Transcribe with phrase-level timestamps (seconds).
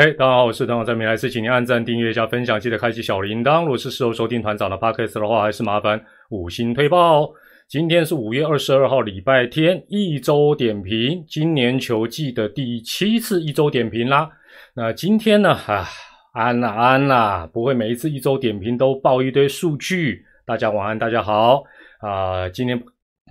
[0.00, 3.62] 嘿，大家好，我是团长，在没来是请您按赞、订阅一下、分享，记得开启小铃铛。
[3.62, 7.28] 如果是事后收听团长的 podcast 的话，还是麻烦五星推爆。
[7.66, 14.30] 今天是五月二十二号，礼拜天，一周点评，今年球季的第七次一周点评啦。
[14.76, 15.84] 那今天呢，啊，
[16.32, 20.22] 安啦安啦，不会每一次一周点评都报一堆数据。
[20.46, 21.64] 大家晚安，大家好
[22.02, 22.80] 啊，今天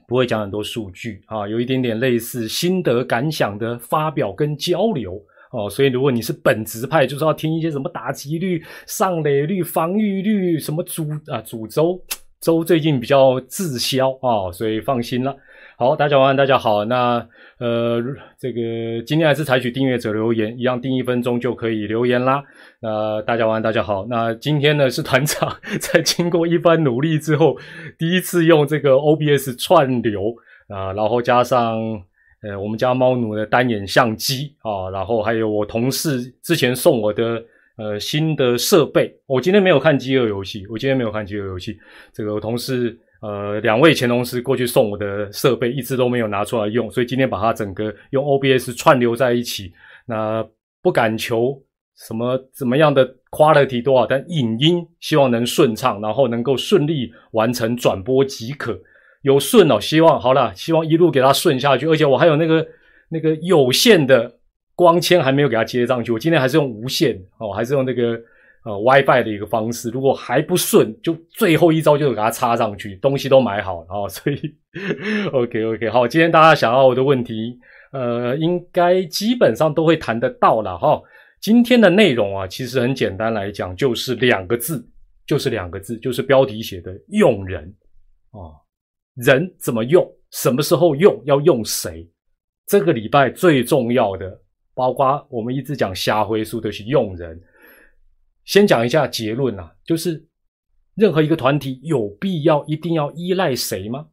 [0.05, 5.17] 不会讲很多数据啊，有一点点类似心得感想的发表跟交流。
[5.51, 12.01] 哦，所以如果你是本职派，就是要听一些什么打击率、上垒率、防御率，什么主啊主周
[12.41, 15.35] 周最近比较滞销啊，所以放心了。
[15.77, 16.83] 好，大家晚安，大家好。
[16.85, 17.25] 那
[17.59, 18.01] 呃，
[18.37, 22.43] 这个今天还是采取订阅者留言，一样订一分钟就可以留言啦。
[22.81, 24.05] 那大家晚安，大家好。
[24.09, 27.55] 那今天呢是团长 在经过一番努力之后，
[27.97, 30.35] 第一次用这个 OBS 串流
[30.67, 32.03] 啊，然后加上。
[32.47, 37.43] 呃，我们家猫奴的单眼相机啊，然后还有我同事之前送我的
[37.77, 39.13] 呃新的设备。
[39.25, 41.77] 我今天没有看饥饿游戏，我今天没有看饥饿游戏。
[42.13, 49.73] 这个我同事呃两位前同事过去送我的设备，一直都没有拿出来用，所以今天把它整个用 OBS 串流在一起。
[50.05, 50.47] 那
[50.81, 51.61] 不敢求
[51.97, 58.79] 什么怎么样的 quality 多少，但影音希望能顺畅，然后能够顺利完成转播即可。
[59.21, 61.87] 有顺哦，希望好了，希望一路给它顺下去。
[61.87, 62.67] 而且我还有那个
[63.09, 64.31] 那个有线的
[64.75, 68.19] 光纤还没有给它接上去，我今天还是用无线哦，还是用那个
[68.63, 69.89] 呃 WiFi 的一个方式。
[69.89, 74.07] 如果还不顺，就最后一招就是给它插上去，东西都买好了哦。
[74.09, 74.39] 所以
[75.33, 77.57] OK OK 好，今天大家想要的问题，
[77.91, 81.01] 呃，应该基本上都会谈得到了哈。
[81.39, 84.87] 今天的内容啊，其实很简单来讲，就是两个字，
[85.25, 87.63] 就是两个字，就是标题写的用人
[88.31, 88.53] 啊。
[89.17, 90.09] 人怎么用？
[90.31, 91.21] 什么时候用？
[91.25, 92.07] 要用谁？
[92.65, 94.41] 这个礼拜最重要的，
[94.73, 97.41] 包括我们一直讲瞎回书的是用人。
[98.45, 100.25] 先讲一下结论啊，就是
[100.95, 104.07] 任何一个团体有必要一定要依赖谁吗？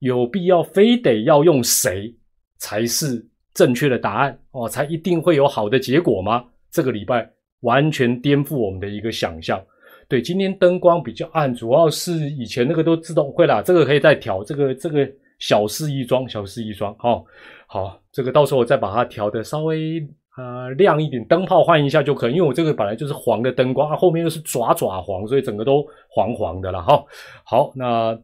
[0.00, 2.16] 有必要非得要用谁
[2.58, 4.68] 才是正确的答案哦？
[4.68, 6.44] 才一定会有好的结果吗？
[6.70, 9.64] 这个礼拜完全颠覆我们的一个想象。
[10.12, 17.24] 对，今天灯光比较暗，主要是以前那个都自动会啦，这个可以再调，这个这个小事一桩，小事一桩，好，
[17.66, 20.06] 好，这个到时候我再把它调的稍微
[20.36, 27.02] 呃亮一点，灯泡换一下就可以，因为我这个本来就是黄的灯光啊，后面又是爪爪黄，所以整个都黄黄的了哈。
[27.42, 28.14] 好，那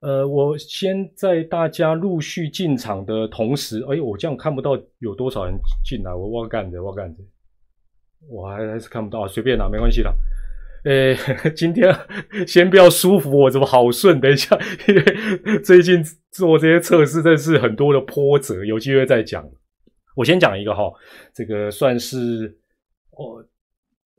[0.00, 7.22] 呃，我先在大家陆续进场的同时，哎，我这样看不到有多少人进来，我我干着我干着，
[8.28, 10.12] 我还还是看不到，随便啦，没关系啦。
[10.84, 11.14] 呃，
[11.54, 11.94] 今天
[12.46, 14.18] 先不要舒服，我怎么好顺？
[14.20, 14.58] 等一下，
[14.88, 16.02] 因 为最近
[16.32, 19.44] 做这些测试，真是很多的波折，有机会再讲。
[20.16, 20.90] 我先讲一个哈，
[21.34, 22.56] 这个算是
[23.12, 23.44] 哦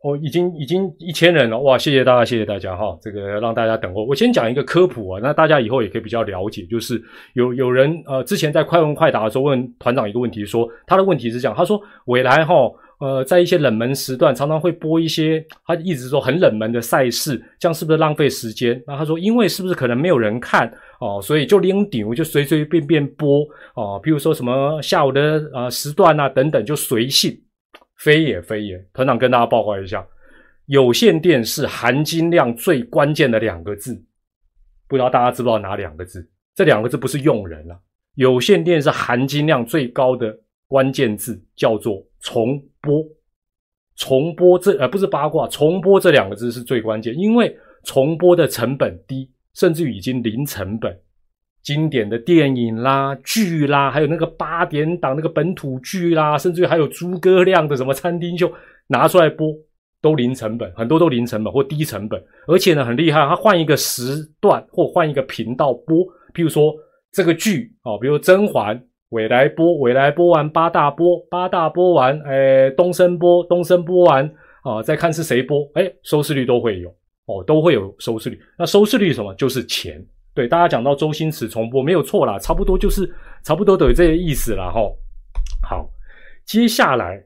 [0.03, 1.77] 哦，已经已经一千人了哇！
[1.77, 4.03] 谢谢大家，谢谢大家哈，这个让大家等候。
[4.05, 6.63] 我先讲一个科普啊，那大家以后也可以比较了解。
[6.67, 7.01] 就是
[7.33, 12.53] 有有人呃，之前在快问快答的时候问团长一个问题，说他的问题是这样，他说未来哈。
[13.01, 18.79] 呃，在一些冷门时段，常常会播一些他一直说很冷门的赛事，这样是不是浪费时间？
[18.85, 27.35] 那他说，因为是不是可能没有人看哦，所以就拎顶，就随随便便播哦，比如说什么下午的呃时段啊等等，就随性，
[27.97, 28.77] 非也非也。
[28.93, 30.05] 团长跟大家报告一下，
[30.67, 33.99] 有线电视含金量最关键的两个字，
[34.87, 36.29] 不知道大家知不知道哪两个字？
[36.53, 37.79] 这两个字不是用人了，
[38.13, 40.37] 有线电视含金量最高的
[40.71, 42.01] 关键字叫做。
[42.23, 43.03] 重播，
[43.95, 50.95] 重播这呃不是八卦，重播这两个字是最关键，因为重播的成本低，甚至于已经零成本。
[51.63, 58.53] 经典的电影啦、剧啦，还有那个八点档那个本土剧啦，甚至于还有诸葛亮的什么餐厅秀
[58.85, 59.51] 拿出来播，
[59.99, 66.71] 都零成本，很多都零成本或低成本，而且呢很厉害，他换一个时段或换一个频道播，譬如说
[67.11, 68.79] 这个剧哦，比如甄嬛。
[69.11, 74.25] 未来播，未来播完八大播，八大播完，哎，东升播，东升播完
[74.63, 76.89] 啊，再看是谁播，哎，收视率都会有
[77.25, 78.41] 哦，都会有收视率。
[78.57, 79.33] 那收视率什么？
[79.35, 80.01] 就是钱。
[80.33, 83.13] 对，大家讲到周星驰重播没有错啦，差不多就是
[83.43, 84.79] 差不多都有这些意思了哈。
[85.61, 85.89] 好，
[86.45, 87.21] 接下来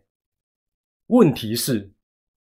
[1.08, 1.88] 问题是，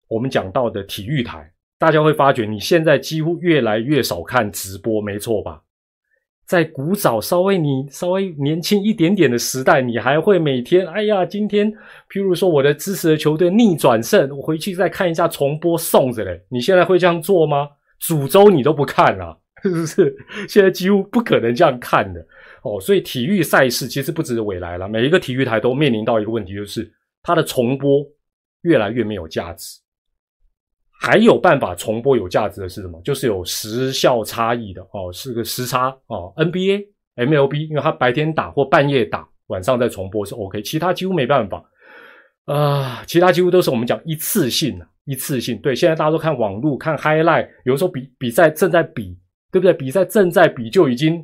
[0.07, 5.62] 我们讲到的体育台，大家会发觉你现在几乎越来越少看直播，没错吧？
[6.45, 11.72] 在古早稍微你稍微年轻一点点的时代，你还会每天哎呀，今天
[12.10, 16.42] 譬如说我的支持的球队逆转胜，我回去再看一下重播送着嘞。
[16.50, 17.69] 你现在会这样做吗？
[18.00, 20.16] 主周你都不看啊， 是不是？
[20.50, 22.19] 现在几乎不可能这样看的
[22.63, 22.80] 哦。
[22.81, 26.92] 所以体育赛事其实不止未来了，每一个体育台都面临到一个问题，就是
[27.22, 28.06] 它的重播
[28.63, 29.80] 越来越没有价值。
[31.06, 32.98] 还有办法重播有价值的是什么？
[33.04, 36.34] 就是有时效差异的哦，是个时差哦。
[36.38, 41.62] NBA、MLB，因为它白天打或半夜打，晚上再重播是 OK，其他几乎没办法
[42.46, 43.04] 啊。
[43.06, 45.60] 其他几乎都是我们讲一次性的，一次性。
[45.60, 49.14] 对，现在大家都看网络看 highlight，有时候比比赛正在比，
[49.52, 49.74] 对不对？
[49.74, 51.22] 比赛正在比就已经。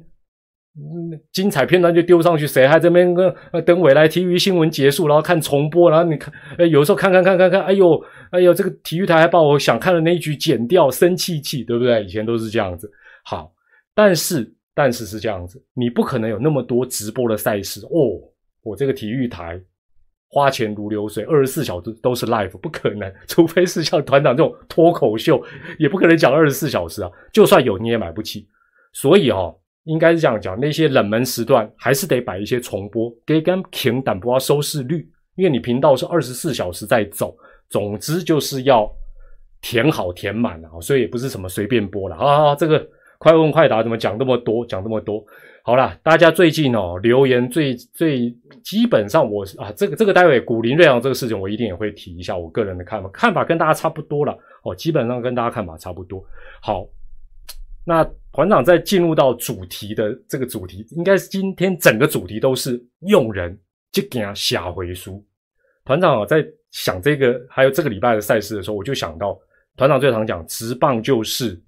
[0.77, 3.36] 嗯，精彩片段就丢上去，谁还这边跟
[3.66, 12.04] 等未来体育新闻结束，然后看重播，然后你看，哎，有时候看看看看看，哎呦，哎呦，这个体育台还把我想看的那一局剪掉，生气气，对不对？
[12.04, 12.89] 以前都是这样子。
[13.25, 13.51] 好，
[13.94, 18.22] 但是但是是这样子，你不可能有那么多直播的赛事哦。
[18.62, 19.60] 我这个体育台
[20.30, 25.44] 花钱如流水，二十四小时都是 live，不可能，除非是像团长这种脱口秀，
[25.77, 27.10] 也不可能讲二十四小时啊。
[27.33, 28.48] 就算有，你也买不起。
[28.94, 29.59] 所以哦。
[29.89, 37.36] 应该是这样讲，那些冷门时段还是得摆一些重播，给跟平但不要收视率，因为你频道是二十四小时在走，
[37.69, 38.88] 总之就是要
[39.62, 42.53] 填好填满啊，所以也不是什么随便播了啊。
[42.53, 42.88] 这个
[43.18, 45.25] 快问快答怎么讲这么多，讲这么多？
[45.63, 48.30] 好了，大家最近哦留言最最
[48.63, 56.24] 基本上我啊，这个这个待会古林瑞阳这个事情我一定也会提一下我个人的看法，看法跟大家差不多了哦，基本上跟大家看法差不多。
[56.62, 56.88] 好。
[57.86, 63.58] 那团长在进入到主题的这个主题，应该是今天整个主题都是用人
[63.92, 65.26] 就给他下回书。
[65.84, 69.38] 团长啊，在想这个还有这个礼拜的赛事的时候，我就想到
[69.76, 71.60] 团长最常讲，直棒就是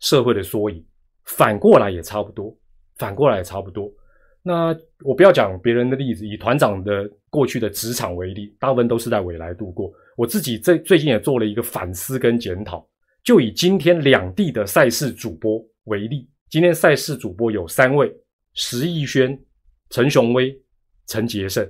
[0.00, 0.84] 社会的缩影，
[1.24, 2.54] 反过来也差不多，
[2.96, 3.90] 反过来也差不多。
[4.42, 9.90] 那我不要讲别人的例子，以团长的过去的职场为例，大部分都是在未来度过。
[10.16, 12.86] 我自己最最近也做了一个反思跟检讨。
[13.24, 18.14] 就以今天两地的赛事主播为例，今天赛事主播有三位：
[18.54, 19.36] 石义轩、
[19.90, 20.56] 陈雄威、
[21.06, 21.68] 陈杰胜。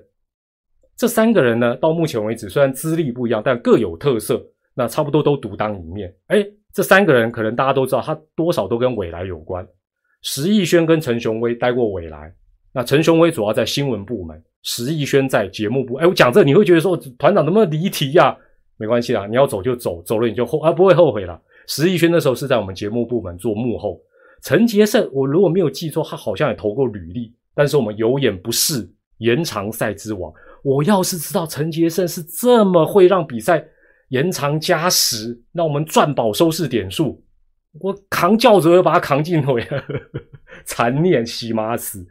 [0.96, 4.44] 这三个人呢，到目前为止虽然资历不一样，但各有特色。
[4.78, 6.14] 那差不多都独当一面。
[6.26, 9.66] 哎，这三个人可能大家都知道，他多少都跟未来有关。
[10.20, 12.30] 石义轩跟陈雄威待过未来，
[12.72, 15.94] 那陈雄威主要在新闻部门，石义轩在节目部。
[15.94, 18.36] 哎，我讲这你会觉得说团长能不能离题呀？
[18.76, 21.40] 没关系啦，你要走就走，走了你就后啊不会后悔了。
[21.66, 23.98] 石义轩那时候是在我们节目部门做幕后，
[24.42, 28.88] 陈杰胜我如果没有记错，他好像也投过履历，但是我们有眼不识
[29.18, 30.32] 延长赛之王。
[30.62, 33.64] 我要是知道陈杰胜是这么会让比赛
[34.08, 37.22] 延长加时，那我们赚饱收视点数，
[37.80, 39.66] 我扛轿子要把他扛进回，
[40.64, 42.06] 残念西马斯。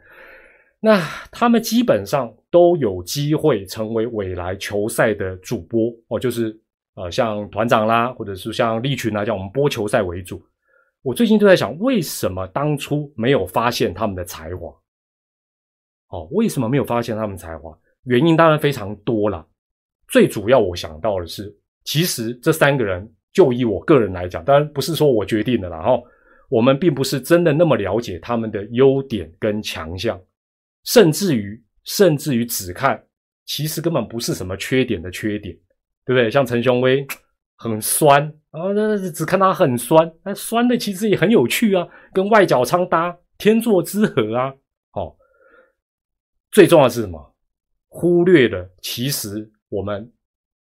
[0.80, 1.00] 那
[1.30, 6.58] 他们基本上都有机会成为未来球赛的主播哦，就是。
[6.98, 10.42] 呃，像团长啦，或者是像利群啦，像我们播球赛为主。
[11.06, 14.74] 我最近就在想，为什么当初没有发现他们的才华？
[16.08, 17.78] 哦，为什么没有发现他们才华？
[18.06, 19.46] 原因当然非常多了。
[20.08, 25.80] 最主要我想到的是，其实这三个人，就以我个人来讲，当然不是说我决定的啦。
[25.80, 26.02] 哈，
[26.48, 30.20] 我们并不是真的那么了解他们的优点跟强项，
[30.82, 33.00] 甚至于，甚至于只看，
[33.44, 35.56] 其实根本不是什么缺点的缺点。
[36.04, 36.28] 对不对？
[36.28, 37.06] 像陈雄威
[37.58, 44.54] 很酸啊，那只看他很酸，那酸的其实也很有趣啊，跟外角仓搭天作之合啊。
[44.92, 45.14] 好，
[46.50, 47.34] 最重要的是什么？
[47.88, 50.10] 忽略了，其实我们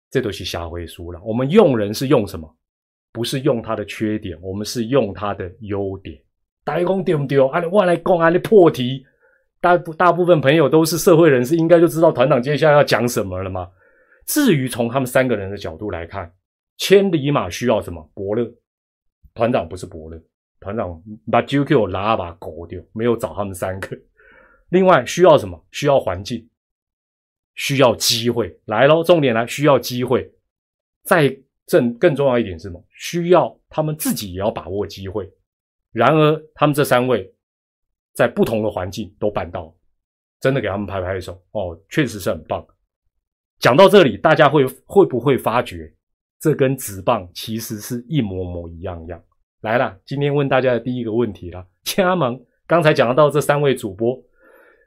[0.09, 1.21] 这都是瞎回书了。
[1.23, 2.51] 我们用人是用什么？
[3.11, 6.19] 不是用他的缺点，我们是用他的优点。
[6.63, 7.37] 大家讲对不对？
[7.47, 9.05] 啊，我来讲啊，你破题。
[9.61, 13.69] 大大部分朋友都是社会人士，应该就知道团长接下来要讲什么了吗？
[14.25, 16.33] 至于从他们三个人的角度来看，
[16.77, 18.11] 千里马需要什么？
[18.13, 18.51] 伯乐
[19.33, 20.21] 团长不是伯乐，
[20.59, 21.01] 团长
[21.31, 23.97] 把 GQ 拉把狗丢，没有找他们三个。
[24.69, 25.63] 另外需要什么？
[25.71, 26.49] 需要环境，
[27.55, 28.59] 需要机会。
[28.65, 30.31] 来喽，重点来，需要机会。
[31.03, 32.83] 再正更重要一点是什么？
[32.89, 35.31] 需要他们自己也要把握机会。
[35.91, 37.31] 然而，他们这三位
[38.13, 39.75] 在不同的环境都办到了，
[40.39, 42.65] 真的给他们拍拍手哦，确实是很棒。
[43.59, 45.93] 讲到这里，大家会会不会发觉，
[46.43, 49.23] 这跟纸棒其实是一模模一样样？
[49.61, 52.37] 来了，今天问大家的第一个问题了，加盟。
[52.67, 54.21] 刚才讲到这三位主播，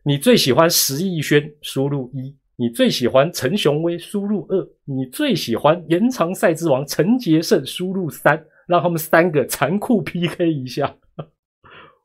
[0.04, 1.50] 你最喜欢石义轩？
[1.62, 2.36] 输入一。
[2.56, 3.96] 你最喜欢陈雄威？
[3.98, 4.68] 输入二。
[4.84, 7.64] 你最喜欢延长赛之王陈杰胜？
[7.64, 8.44] 输入三。
[8.66, 10.94] 让他们三个残酷 PK 一下。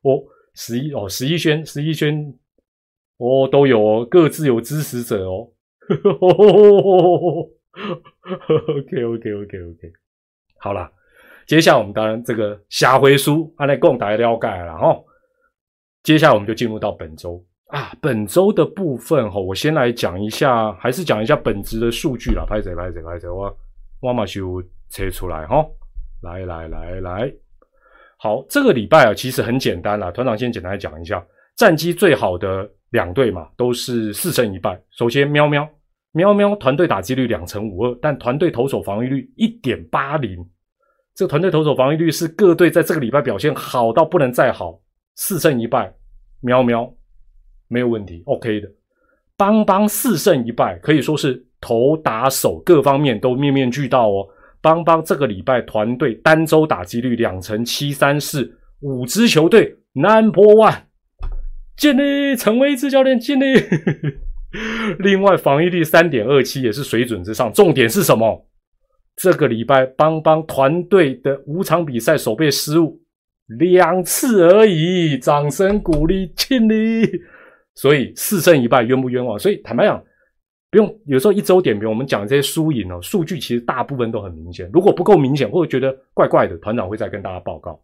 [0.00, 0.22] 哦，
[0.54, 2.34] 石一哦，石一轩，石一轩，
[3.18, 5.50] 哦，都有哦，各自有支持者哦。
[8.68, 9.92] OK OK OK OK，
[10.58, 10.90] 好了，
[11.46, 14.96] 接下来我们当然这个下回书，阿来供大家了解了哈。
[16.02, 22.44] 接下来我们就进入到本周啊，本周的部分哈，我先来讲一下，还是讲一下本质的数据啦。
[22.44, 23.56] 拍谁拍谁拍谁，我
[24.00, 25.64] 我马修切出来哈，
[26.22, 27.32] 来来来来，
[28.18, 30.10] 好，这个礼拜啊，其实很简单啦。
[30.10, 31.24] 团长先简单讲一下，
[31.56, 34.80] 战绩最好的两队嘛，都是四胜一败。
[34.90, 35.68] 首先，喵喵
[36.12, 40.38] 喵喵团队打击率两成五二，但团队投手防御率一点八零。
[41.14, 44.80] 这个团队投手防御率是各队在这个礼拜表现好到不能再好，
[45.14, 45.94] 四胜一败，
[46.40, 46.94] 喵喵。
[47.68, 48.70] 没有问题，OK 的。
[49.36, 54.28] 邦邦四胜一败，可以说是投打手各方面都面面俱到哦。
[54.60, 60.82] 邦邦这个礼拜团队单周打击率两成七三四，五支球队 Number One，
[61.76, 63.58] 建立陈威志教练尽力。
[65.00, 67.52] 另外防御率三点二七也是水准之上。
[67.52, 68.46] 重点是什么？
[69.16, 72.98] 这个礼拜邦邦团队的五场比赛守备失误
[73.58, 77.06] 两次而已，掌声鼓励建立。
[77.74, 79.38] 所以四胜一败冤不冤枉？
[79.38, 80.02] 所以坦白讲，
[80.70, 84.70] 不用有时候一周点评，我们讲这些输赢哦，数据其实大部分都很明显。
[84.72, 87.78] 如果不够明显，或者觉得怪怪的，团长会再跟大家报告。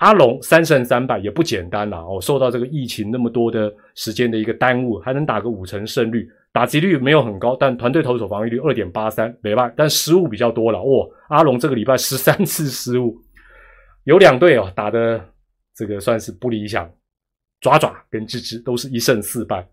[0.00, 11.06] 阿龙三胜三败也不简单啦哦，受到这个疫情那么多的时间的一个耽误，还能打个五成胜率，打击率没有很高，但团队投手防御率二点八三，没败，但失误比较多了哦。
[11.28, 13.14] 阿龙这个礼拜十三次失误，
[14.04, 15.22] 有两队哦打的
[15.76, 16.90] 这个算是不理想。
[17.60, 19.68] 爪爪跟芝芝都是一胜四败，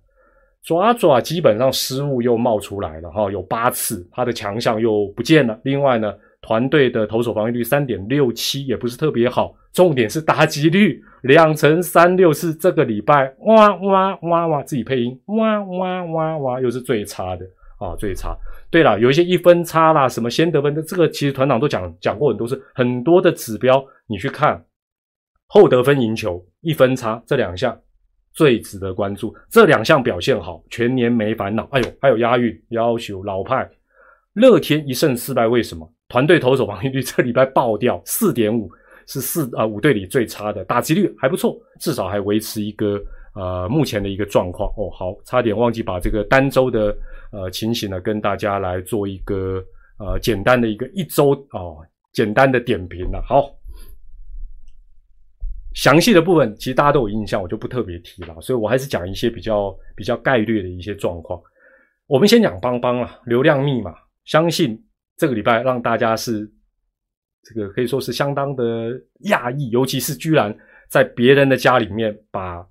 [0.62, 5.58] 爪爪基本上失误又冒出来了哈，有八次，他的强项又不见了。
[5.64, 17.46] 另外呢，团队的投手防御率三点六七也不是特别好，重点是打击率两成三六是这个礼拜哇哇哇哇自己配音哇哇哇哇又是最差的
[17.80, 18.36] 啊，最差。
[18.70, 24.64] 对了，有一些一分差啦，什么先得分的，这个其实团长都讲讲过很多次，很多的指标你去看。
[25.50, 27.80] 后得分赢球一分差这两项
[28.34, 31.68] 最值得关注，这两项表现好，全年没烦恼。
[31.72, 33.70] 哎呦，还有押韵，要求老派。
[34.34, 35.90] 乐天一胜四败，为什么？
[36.10, 38.70] 团队投手防御率这礼拜爆掉四点五，
[39.08, 43.02] 是四啊五队里最差的，打击率还不错，至少还维持一个
[43.36, 44.70] 呃目前的一个状况。
[44.78, 46.96] 哦，好，差点忘记把这个单周的
[47.32, 49.64] 呃情形呢跟大家来做一个
[50.00, 53.22] 呃简单的一个一周哦简单的点评了。
[53.28, 53.54] 好。
[55.74, 61.40] 详细的部分其实大家都有印象，我就不特别提了，所以我还是讲一些比较比较概率的一些状况。
[62.08, 63.94] 我们先讲邦邦啊，流量密码，
[64.26, 64.84] 相信
[65.18, 66.50] 这个礼拜让大家是
[67.44, 68.92] 这个可以说是相当的
[69.26, 70.56] 讶异，尤其是居然
[70.88, 72.66] 在别人的家里面把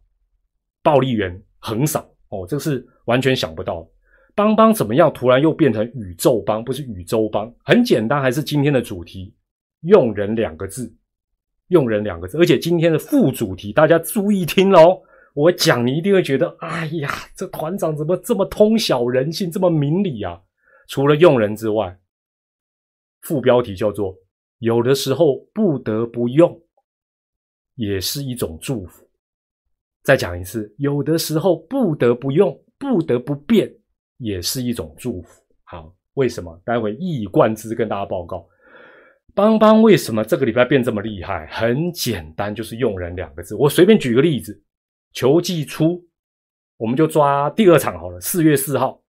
[0.83, 3.87] 暴力源横扫哦，这个是完全想不到。
[4.35, 7.53] 邦邦怎么样突然又变成宇宙邦，不是宇宙邦？
[7.65, 9.35] 很简单，还是今天的主题
[9.83, 10.95] “用人”两个字。
[11.69, 15.03] 用人两个字，而且今天的副主题，大家注意听喽！
[15.35, 20.41] 我讲你一定会觉得，哎呀，这团长怎么这么通晓人性，这么明理啊？
[20.87, 21.99] 除了用人之外，
[23.27, 24.17] 副标题叫做
[24.61, 26.57] “有的时候不得不用，
[27.75, 29.05] 也是一种祝福”。
[30.05, 33.69] 再讲一次，有的时候不得不用，不得不变，
[34.19, 35.43] 也是一种祝福。
[35.65, 36.57] 好，为什么？
[36.65, 38.47] 待会一以贯之跟大家报告。
[39.35, 41.49] 邦邦为什么这个礼拜变这么厉害？
[41.49, 43.57] 很简单，就是用人两个字。
[43.57, 44.63] 我随便举个例子，
[45.13, 46.01] 球季初，
[46.77, 48.21] 我们就抓第二场好了。
[48.21, 49.03] 四月四号，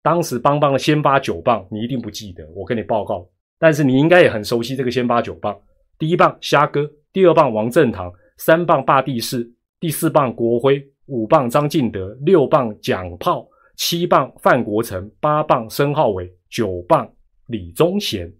[0.00, 3.28] 当时邦邦的先发九棒，你一定不记得，我跟你报告。
[3.64, 5.58] 但是你应该也很熟悉这个先发九棒：
[5.98, 17.10] 第一棒虾哥，第二棒王正堂，三棒霸地士，第四棒国辉，五棒张进德，六棒蒋炮，七棒范国成，八棒申浩伟，九棒
[17.46, 18.30] 李宗贤。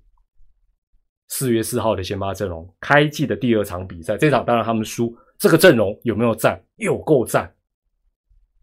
[1.29, 5.17] 四月四号的先发阵容，开季的第二场比赛，这场当然他们输。
[5.39, 6.63] 这个阵容有没有赞？
[6.77, 7.51] 有够赞，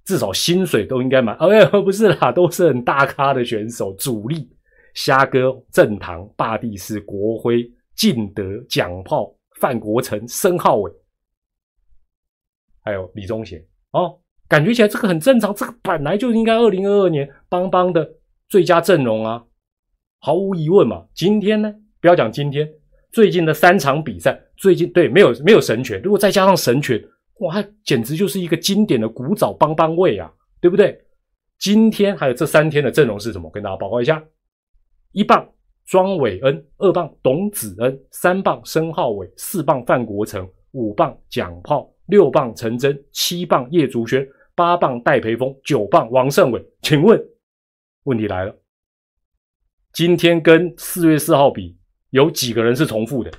[0.05, 1.35] 至少薪水都应该满。
[1.37, 4.47] 哎，不是啦，都是很大咖的选手，主力
[4.93, 10.91] 虾哥、正堂、霸地是国辉、进德、蒋炮、范国成、申浩伟，
[12.83, 13.63] 还有李宗贤。
[13.91, 18.09] 哦，感觉起来这个很正常，这个本来就应该二零二二年邦邦的
[18.47, 19.43] 最佳阵容啊，
[20.19, 21.05] 毫无疑问嘛。
[21.13, 21.73] 今天呢？
[21.99, 22.67] 不要讲今天
[23.11, 26.99] 最近的三场比赛，最近对没有没有神拳，如果再加上神拳，
[27.41, 30.99] 哇，简直就是一个经典的古早邦邦位啊，对不对？
[31.59, 33.51] 今天还有这三天的阵容是什么？
[33.51, 34.23] 跟大家报告一下：
[35.11, 35.47] 一棒
[35.85, 44.25] 庄伟恩，二棒董子恩，三棒申浩伟，四棒范国成，五棒蒋炮，六棒陈真，七棒叶竹轩，
[44.55, 46.65] 八棒戴培峰，九棒王胜伟。
[46.81, 47.21] 请问，
[48.03, 48.55] 问题来了，
[49.91, 51.77] 今天跟四月四号比？
[52.11, 53.31] 有几个人是重复的？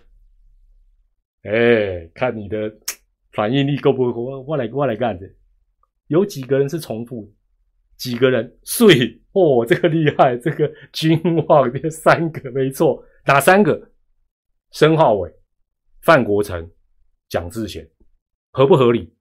[1.43, 2.73] 哎，看你的
[3.33, 4.43] 反应力够不够？
[4.43, 5.27] 我来我来干的。
[6.09, 7.33] 有几个人是重复的？
[8.03, 8.59] 几个人？
[8.65, 11.17] 睡哦，这个厉害，这个君
[11.47, 13.81] 望这三个没错，哪三个？
[14.73, 15.33] 申浩伟、
[16.01, 16.69] 范国成、
[17.29, 17.89] 蒋志贤，
[18.51, 19.15] 合不合理？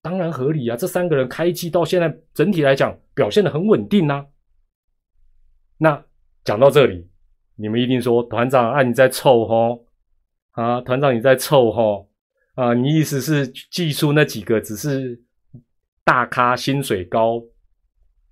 [0.00, 0.76] 当然合理啊！
[0.76, 4.24] 这三个人开机到现在，整体来讲表现的很稳定呐。
[5.78, 6.04] 那
[6.44, 7.10] 讲到这里，
[7.56, 9.84] 你们一定说团长啊，你在凑吼
[10.52, 10.80] 啊？
[10.82, 12.08] 团长你在凑吼
[12.54, 12.74] 啊？
[12.74, 15.20] 你意思是技术那几个只是
[16.04, 17.42] 大咖，薪水高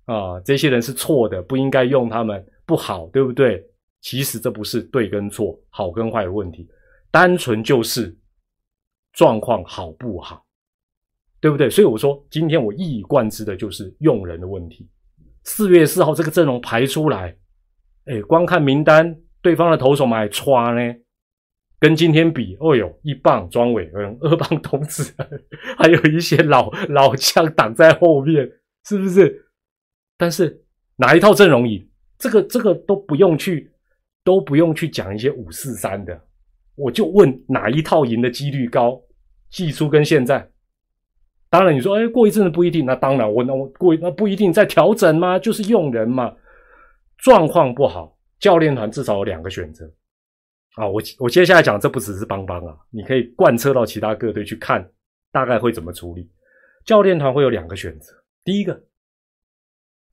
[0.09, 0.39] 啊？
[0.43, 3.63] 这些人是错的，不应该用他们，不好，对不对？
[4.01, 6.67] 其实这不是对跟错、好跟坏的问题，
[7.11, 8.17] 单纯就是
[9.13, 10.45] 状况好不好。
[11.41, 11.69] 对不对？
[11.69, 14.85] 所以我说，今天我一以贯之的就是用人的问题。
[15.45, 17.33] 四月四号这个阵容排出来，
[18.07, 20.93] 哎，光看名单，对方的投手们还差呢。
[21.79, 25.15] 跟今天比，哦呦，一棒庄伟恩，二棒童子，
[25.77, 28.45] 还有一些老老将挡在后面，
[28.85, 29.48] 是不是？
[30.19, 30.61] 但是
[30.97, 31.83] 哪一套阵容赢？
[32.17, 33.71] 这个这个都不用去，
[34.25, 36.21] 都不用去讲一些五四三的，
[36.75, 39.01] 我就问哪一套赢的几率高？
[39.49, 40.47] 季初跟现在。
[41.49, 42.85] 当然，你说，哎，过一阵子不一定。
[42.85, 45.39] 那当然，我那我过那不一定在调整吗？
[45.39, 46.35] 就是用人嘛，
[47.19, 49.89] 状况不好，教练团至少有两个选择
[50.75, 50.85] 啊。
[50.87, 54.87] 我我接下来讲，这不只是邦邦啊，你可以贯彻到其他各队去看，
[55.31, 56.29] 大概会怎么处理。
[56.85, 58.79] 教练团会有两个选择，第一个，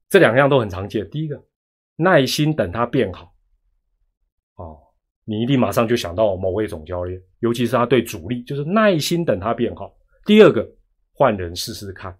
[0.09, 1.09] 这两样都很常见。
[1.11, 1.43] 第一个，
[1.97, 3.35] 耐心等他变好。
[4.57, 4.79] 哦，
[5.25, 9.95] 你一定马上就想到某位总教练，尤其是他对主力，就是耐心等他变好。
[10.25, 10.67] 第二个。
[11.19, 12.15] 换人试试看，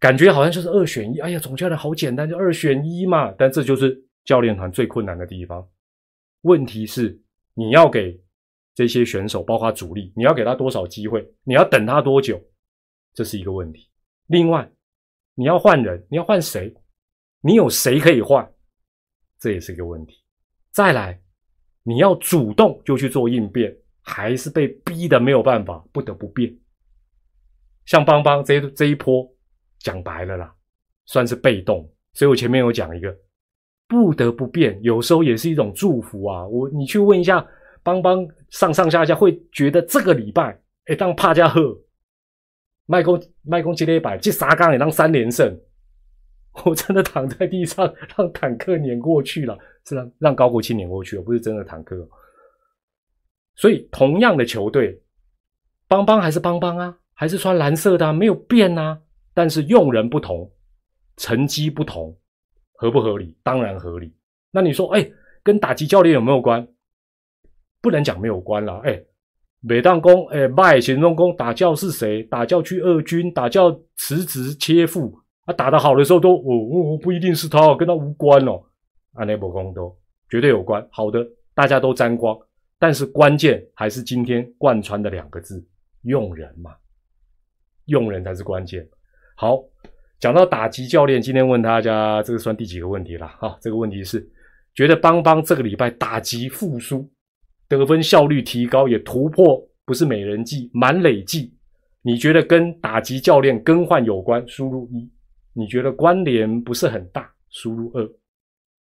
[0.00, 1.20] 感觉好像就是二选一。
[1.20, 3.30] 哎呀，总教练好简单，就二选一嘛。
[3.38, 5.64] 但这就是教练团最困难的地方。
[6.40, 7.22] 问题是，
[7.54, 8.20] 你要给
[8.74, 11.24] 这些选手，包括主力，你要给他多少机会？
[11.44, 12.42] 你要等他多久？
[13.14, 13.88] 这是一个问题。
[14.26, 14.68] 另外，
[15.36, 16.74] 你要换人，你要换谁？
[17.40, 18.50] 你有谁可以换？
[19.38, 20.22] 这也是一个问题。
[20.70, 21.20] 再来，
[21.82, 26.54] 你要主动就去做应变，还是被逼的没有办法，不得不变？
[27.86, 29.26] 像邦邦这这一波，
[29.78, 30.54] 讲白了啦，
[31.06, 31.90] 算是被动。
[32.12, 33.16] 所以我前面有讲一个，
[33.88, 36.46] 不得不变，有时候也是一种祝福啊。
[36.46, 37.44] 我你去问一下
[37.82, 41.76] 邦邦上上下下，会觉得这个礼拜，哎，当帕加赫
[42.86, 45.58] 麦公麦公接了一百，这沙冈也当三连胜，
[46.64, 52.08] 我真的躺在地上 让坦克碾过去了，是让让高国庆碾过去了，不是真的坦克。
[53.54, 55.00] 所以同样的球队，
[55.86, 56.96] 邦邦还是邦邦啊。
[57.12, 58.98] 还是穿蓝色的，没有变啊。
[59.34, 60.50] 但是用人不同，
[61.18, 62.18] 成绩不同，
[62.72, 63.36] 合不合理？
[63.42, 64.16] 当然合理。
[64.50, 65.06] 那你说，哎，
[65.42, 66.66] 跟打击教练有没有关？
[67.82, 68.78] 不能讲没有关了。
[68.78, 68.98] 哎，
[69.60, 72.22] 每当公，哎，卖贤中公打教是谁？
[72.22, 78.62] 打教去二军，打教辞职切腹，啊，打得好的时候都，哦哦，不一定是他，跟他无关哦。
[79.14, 79.96] 阿内伯公都
[80.28, 80.86] 绝对有关。
[80.90, 82.38] 好的，大家都沾光，
[82.78, 85.66] 但是关键还是今天贯穿的两个字：
[86.02, 86.72] 用人嘛。
[87.86, 88.86] 用人才是关键。
[89.34, 89.58] 好，
[90.20, 93.26] 讲到打击教练，今天问大家这个算第几个问题了？
[93.26, 94.24] 哈，这个问题是
[94.74, 97.10] 觉得邦邦这个礼拜打击复苏，
[97.66, 101.52] 得分效率提高，也突破不是美人计，满累计。
[102.02, 104.46] 你觉得跟打击教练更换有关？
[104.46, 105.10] 输入一。
[105.60, 107.30] 你觉得关联不是很大？
[107.50, 108.10] 输入二。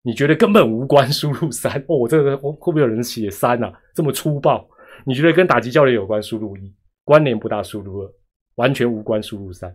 [0.02, 1.12] 你觉得根本无关？
[1.12, 1.78] 输入三。
[1.89, 3.72] 哦，我这个会不会有人写三啊？
[3.94, 4.65] 这么粗暴？
[5.06, 6.24] 你觉得跟打击教练有关？
[6.24, 6.74] 输入一。
[7.04, 7.62] 关联不大？
[7.62, 8.10] 输入二。
[8.56, 9.74] 完全无关，输入三，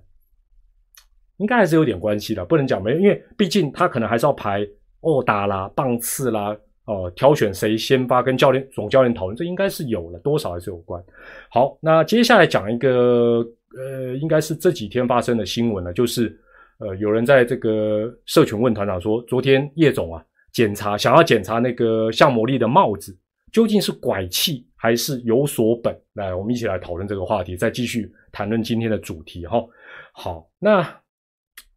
[1.39, 4.61] 应该还是有点关系的，不能讲没有，因为毕竟他可能还是要排
[5.01, 11.03] 二打啦、棒次啦，哦，挑选谁先发，跟教练总教练讨论，这应该是有了，多少还是有关。
[11.51, 13.43] 好，那接下来讲一个，
[13.75, 16.39] 呃，应该是这几天发生的新闻了，就是
[16.79, 23.17] 呃，有人在这个社群问团长说，昨天叶总啊检查，想要检查那个向魔力的帽子。
[23.53, 25.97] 究竟是拐气还是有所本？
[26.15, 29.65] 来，我们一起来讨论这个话题，再继续谈论今天的主题哈。
[30.13, 30.85] 好，那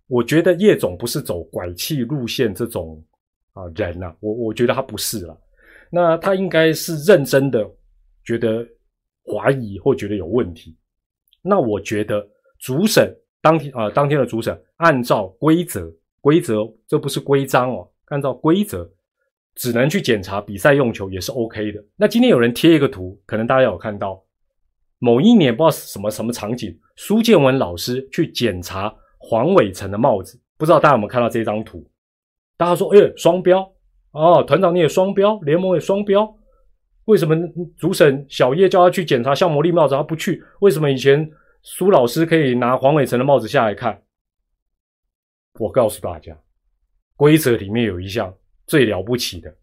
[0.07, 2.99] 我觉得叶总不是走拐气路线这种
[3.53, 5.39] 啊人呐，我我觉得他不是了。
[5.91, 7.63] 那他应该是认真的，
[8.25, 8.67] 觉得
[9.31, 10.75] 怀疑或觉得有问题。
[11.43, 13.15] 那我觉得主审
[13.47, 18.89] 当天啊，当天的主审按照规则，规则这不是规章哦，按照规则。
[19.55, 21.83] 只能去检查比赛用球也是 OK 的。
[21.95, 24.21] 那今天有人贴一个图，可能大家有看到，
[24.99, 31.83] 某一年不知道什么什么场景，苏建文老师去检查黄伟成的帽子，不知道大家有没有看到这张图？
[32.55, 33.67] 大家说，哎，双标
[34.11, 36.31] 哦，团长你也双标，联盟也双标，
[37.05, 37.35] 为什么
[37.79, 40.43] 主审小叶叫他去检查像魔力帽子，他不去？
[40.59, 41.27] 为什么以前
[41.69, 44.01] 苏老师可以拿黄伟成的帽子下来看？
[45.59, 46.33] 我告诉大家，
[47.17, 48.33] 规则里面有一项
[48.65, 49.53] 最了不起的，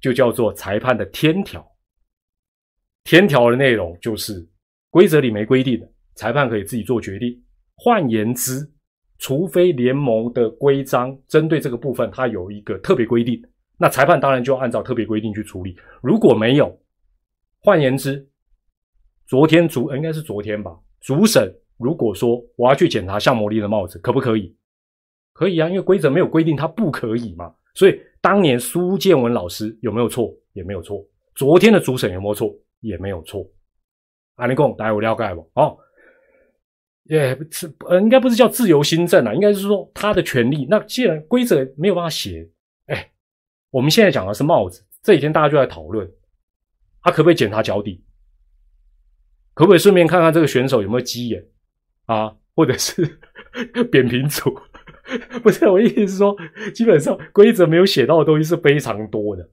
[0.00, 1.68] 就叫做裁判的天条。
[3.02, 4.48] 天条的内容就是
[4.90, 7.42] 规则里没规定的，裁判可以自己做决定。
[7.74, 8.64] 换言之，
[9.18, 13.44] 除非联盟的规章针对这个部分它有一个特别规定，
[13.76, 15.76] 那裁判当然就按照特别规定去处理。
[16.00, 16.80] 如果没有，
[17.58, 18.24] 换言之，
[19.26, 24.54] 昨天主应该是昨天吧，主审如果说我要去检查向魔力的帽子，可不可以？
[25.32, 27.54] 可以啊，因为规则没有规定他不可以嘛。
[27.74, 30.34] 所以当年苏建文老师有没有错？
[30.52, 31.02] 也没有错。
[31.34, 32.54] 昨天的主审有没有错？
[32.80, 33.48] 也没有错。
[34.34, 35.50] 阿尼贡，大家有了解不？
[35.54, 35.78] 哦，
[37.04, 40.66] 也不是呃，应该不是叫自由新政啊，应该是说他的权利。
[40.68, 42.46] 那既然规则没有办法写，
[42.86, 43.10] 哎，
[43.70, 44.84] 我们现在讲的是帽子。
[45.02, 46.10] 这几天大家就在讨论，
[47.02, 48.04] 他可不可以检查脚底？
[49.60, 51.44] 可不可以顺便看看这个选手有没有鸡眼
[52.06, 52.34] 啊？
[52.56, 53.06] 或者是
[53.92, 54.50] 扁平足？
[55.42, 56.34] 不是我意思是说，
[56.74, 59.46] 基本上规则没有写到的东西是非常多的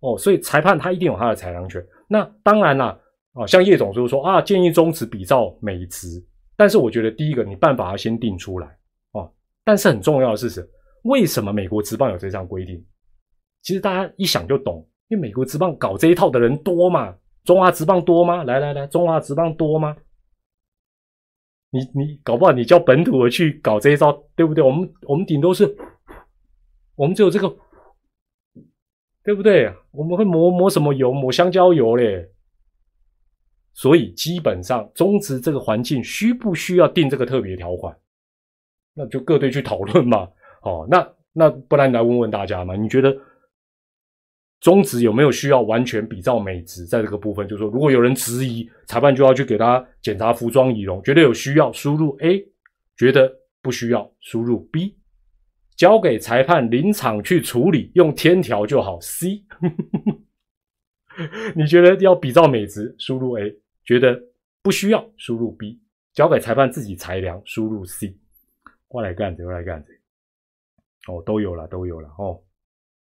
[0.00, 1.80] 哦，所以裁判他一定有他的裁量权。
[2.08, 2.98] 那当然啦，
[3.34, 6.08] 啊，像叶总就是说啊，建议终止比照美职。
[6.56, 8.66] 但是我觉得第一个，你办法要先定出来
[9.12, 9.32] 哦。
[9.64, 10.68] 但是很重要的是什
[11.04, 12.84] 为什么美国职棒有这项规定？
[13.62, 18.44] 其实大家一想就懂，因为美国职棒搞这一套的人多嘛，中华职棒多吗？
[18.44, 19.96] 来来来，中华职棒多吗？
[21.70, 24.62] 你你搞不好你叫本土的去搞这一招，对不对？
[24.62, 25.76] 我们我们顶多是，
[26.94, 27.56] 我们只有这个，
[29.24, 29.72] 对不对？
[29.90, 31.12] 我们会抹抹什么油？
[31.12, 32.30] 抹香蕉油嘞。
[33.74, 37.96] 所以基本上中职这个环境需不需要定这个特别条款？
[38.94, 40.28] 那就各队去讨论嘛。
[40.60, 42.76] 哦，那那不然你来问问大家嘛？
[42.76, 43.16] 你觉得？
[44.62, 46.86] 中职有没有需要完全比照美职？
[46.86, 52.38] 在这个部分，就是说，如果有人质疑，裁判就要去给他检查服装仪容，觉得有需要，输入 A；
[52.96, 53.28] 觉得
[53.60, 54.96] 不需要，输入 B。
[55.76, 59.00] 交给裁判临场去处理，用天条就好。
[59.00, 59.42] C，
[61.56, 63.50] 你觉得要比照美值，输入 A；
[63.84, 64.16] 觉得
[64.62, 65.80] 不需要，输入 B。
[66.14, 68.16] 交给裁判自己裁量，输入 C。
[68.86, 69.84] 过来干，过来干，
[71.08, 72.40] 哦，都有了，都有了，哦。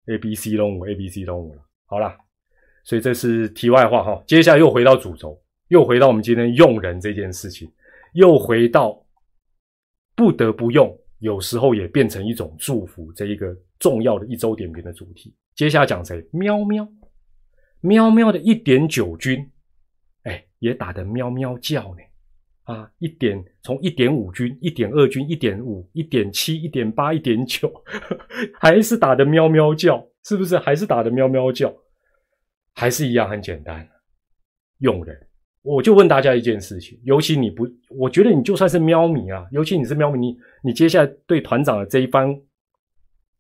[0.10, 1.62] A、B、C 动物，A、B、C 动物了。
[1.86, 2.16] 好了，
[2.84, 4.24] 所以这是题外话哈。
[4.28, 7.72] 接下来又回到主轴，又回到我们今天用人这件事情，
[8.14, 9.06] 又回到
[10.16, 15.34] 不得不用，有时候也变成一种祝福这一个重要的一周点评的主题。
[15.56, 16.28] 接下来讲谁？
[16.32, 16.88] 喵喵，
[17.82, 19.50] 喵喵的一点九军，
[20.24, 22.02] 哎，也打得喵喵叫呢。
[22.70, 27.72] 啊，一点从一点五军、一点二军、一点五、一点七、一点八、一点九，
[28.62, 30.56] 还是打的喵喵叫，是不是？
[30.56, 31.74] 还是打的喵喵叫，
[32.76, 33.90] 还是一样很简单。
[34.82, 35.18] 用人，
[35.64, 42.40] 我就问大家一件事情，尤其你不，我觉得你就算是喵迷啊，尤其你是喵迷，你你接下来对团长的这一番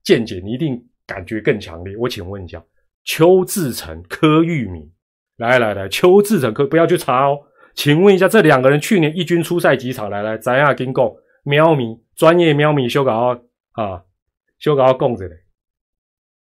[0.03, 1.95] 见解，你一定感觉更强烈。
[1.97, 2.65] 我请问一下，
[3.03, 4.91] 邱志成、柯玉敏，
[5.37, 7.39] 来来来，邱志成，可不要去查哦。
[7.79, 10.09] 请问一下，这两个人去年一军出赛几场？
[10.09, 13.39] 来来，咱亚跟讲，喵咪专业喵咪修稿
[13.71, 14.03] 啊，
[14.57, 15.45] 修稿供着嘞。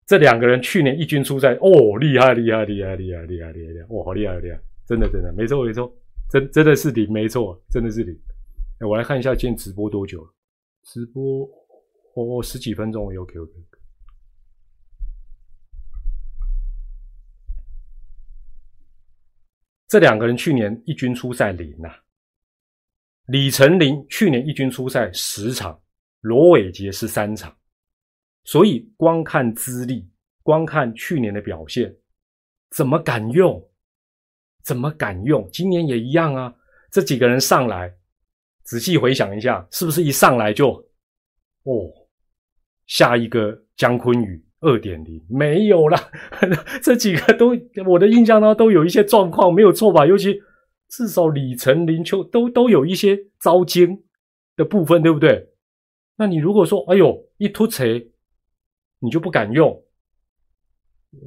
[0.05, 5.93] 这两个人去年一军出赛，哦，厉害厉害厉害厉害厉害厉害，哇，好厉害厉害，真的真的，没错没错，
[6.31, 8.17] 真真的是你，没错，真的是零。
[8.87, 10.29] 我来看一下，今天直播多久了？
[10.83, 11.45] 直播
[12.13, 13.51] 哦，十几分钟，OK OK。
[19.95, 21.89] 这两个人去年一军出赛零呐，
[23.27, 25.81] 李成林去年一军出赛十场，
[26.19, 27.55] 罗伟杰是三场，
[28.43, 30.05] 所以光看资历，
[30.43, 31.95] 光看去年的表现，
[32.71, 33.65] 怎么敢用？
[34.63, 35.49] 怎么敢用？
[35.49, 36.53] 今年也一样啊！
[36.91, 37.95] 这几个人上来，
[38.63, 40.73] 仔细回想一下，是不是一上来就
[41.63, 41.89] 哦，
[42.85, 44.44] 下一个姜昆宇？
[44.65, 45.97] 二点零没有了，
[46.81, 47.55] 这几个都
[47.87, 50.05] 我的印象呢，都有一些状况，没有错吧？
[50.05, 50.41] 尤其
[50.89, 54.01] 至少李成林秋都都有一些招奸
[54.55, 55.49] 的部分，对不对？
[56.17, 58.11] 那你如果说哎呦一突锤，
[58.99, 59.83] 你就不敢用，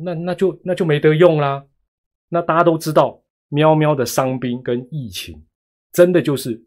[0.03, 1.65] 那那就那就没得用啦。
[2.29, 5.45] 那大家都知道，喵喵的伤兵跟疫情，
[5.93, 6.65] 真的就是。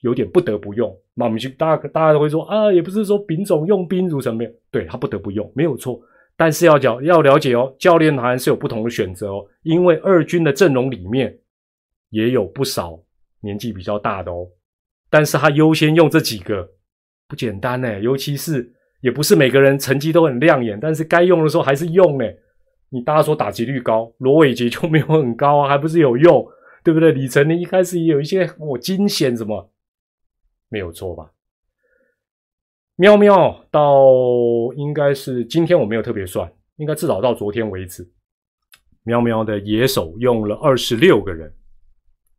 [0.00, 6.00] 有点不得不用，那我们去大家大家都会说啊，也不是说丙种用兵如什么样，对他不得不用没有错，
[6.36, 11.38] 但是要讲要了解哦，教练团是有不同的选择哦，因为二军的阵容里面
[12.10, 13.00] 也有不少
[13.40, 14.48] 年纪比较大的哦，
[15.08, 16.68] 但是他优先用这几个
[17.28, 22.24] 不简单呢，尤其是也不是每个人成绩都很亮眼，但是该用的时候还是用呢。
[22.90, 26.46] 你大家说打击率高，罗伟杰就没有很高啊，还不是有用，
[26.84, 27.10] 对不对？
[27.10, 29.70] 李晨呢一开始也有一些我惊险什么。
[30.74, 31.30] 没有错吧？
[32.96, 34.02] 喵喵到
[34.74, 38.04] 应该是今天我没有特别算，应该至少到昨天为止，
[39.04, 41.54] 喵喵的野手用了二十六个人，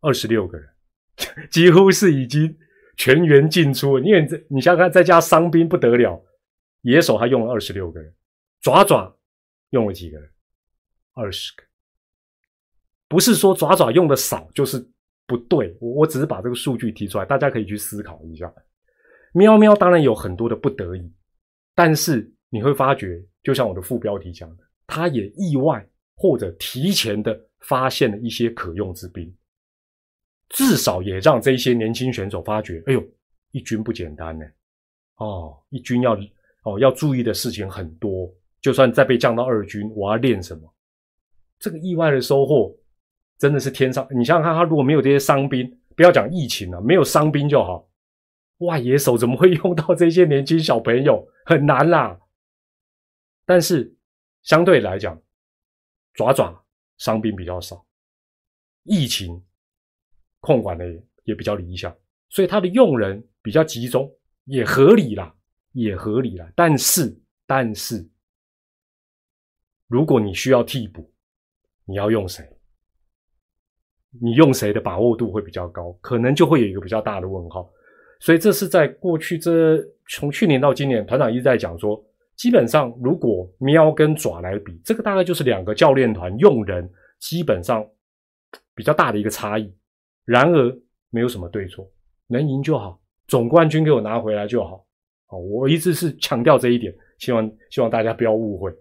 [0.02, 0.69] 二十六个人，
[1.50, 2.58] 几乎是已经
[2.98, 3.98] 全员进出。
[4.00, 4.19] 你也
[4.50, 6.21] 你想想看，再加伤兵不得了，
[6.82, 8.13] 野手还用了二十六个人，
[8.62, 9.17] 爪爪
[9.69, 10.30] 用了几个人？
[11.13, 11.63] 二十个。
[13.08, 14.89] 不是说爪爪用的少就是
[15.27, 18.53] 不对，我我只是把这个数据提出来，大家可以去思考一下。
[19.33, 21.11] 喵喵当然有很多的不得已，
[21.73, 25.85] 但是你会发觉，就像我的副标题讲的，他也意外
[26.15, 29.35] 或者提前的发现了一些可用之兵，
[30.49, 33.03] 至少也让这些年轻选手发觉，哎呦，
[33.51, 34.45] 一军不简单呢。
[35.17, 36.17] 哦，一军要
[36.63, 40.73] 哦要注意的事情很多，就算再被降到二军，我要练什么？
[41.57, 42.77] 这个意外的收获。
[43.38, 47.89] 真的是天上，你想想看，他如果没有这些伤兵，不要讲疫情了，没有伤兵就好。
[48.60, 51.28] 哇，野手怎么会用到这些年轻小朋友？
[51.45, 52.19] 很难啦。
[53.45, 53.93] 但是
[54.41, 55.21] 相对来讲，
[56.13, 56.65] 爪爪
[56.98, 57.86] 伤兵比较少，
[58.84, 59.43] 疫情
[60.39, 60.86] 控管的
[61.26, 61.93] 也比较理想，
[62.30, 64.10] 所以他的用人比较集中，
[64.45, 65.36] 也合理啦，
[65.74, 66.50] 也合理啦。
[66.56, 68.10] 但是，但是，
[69.88, 71.13] 如果你需要替补，
[71.84, 72.55] 你要用谁？
[74.21, 77.69] 你用谁的把握度会比较高，可能就会有一个比较大的问号。
[78.19, 79.78] 所以这是在过去这
[80.10, 82.01] 从去年到今年，团长一直在讲说，
[82.36, 87.86] 基本上如果喵跟爪来比，这个大概就是两个教练团用人基本上
[88.73, 89.71] 比较大的一个差异。
[90.23, 90.75] 然而
[91.10, 91.88] 没有什么对错，
[92.28, 94.86] 能赢就好，总冠军给我拿回来就好。
[95.28, 98.73] 好，我一直是强调这一点，希望希望大家不要误会。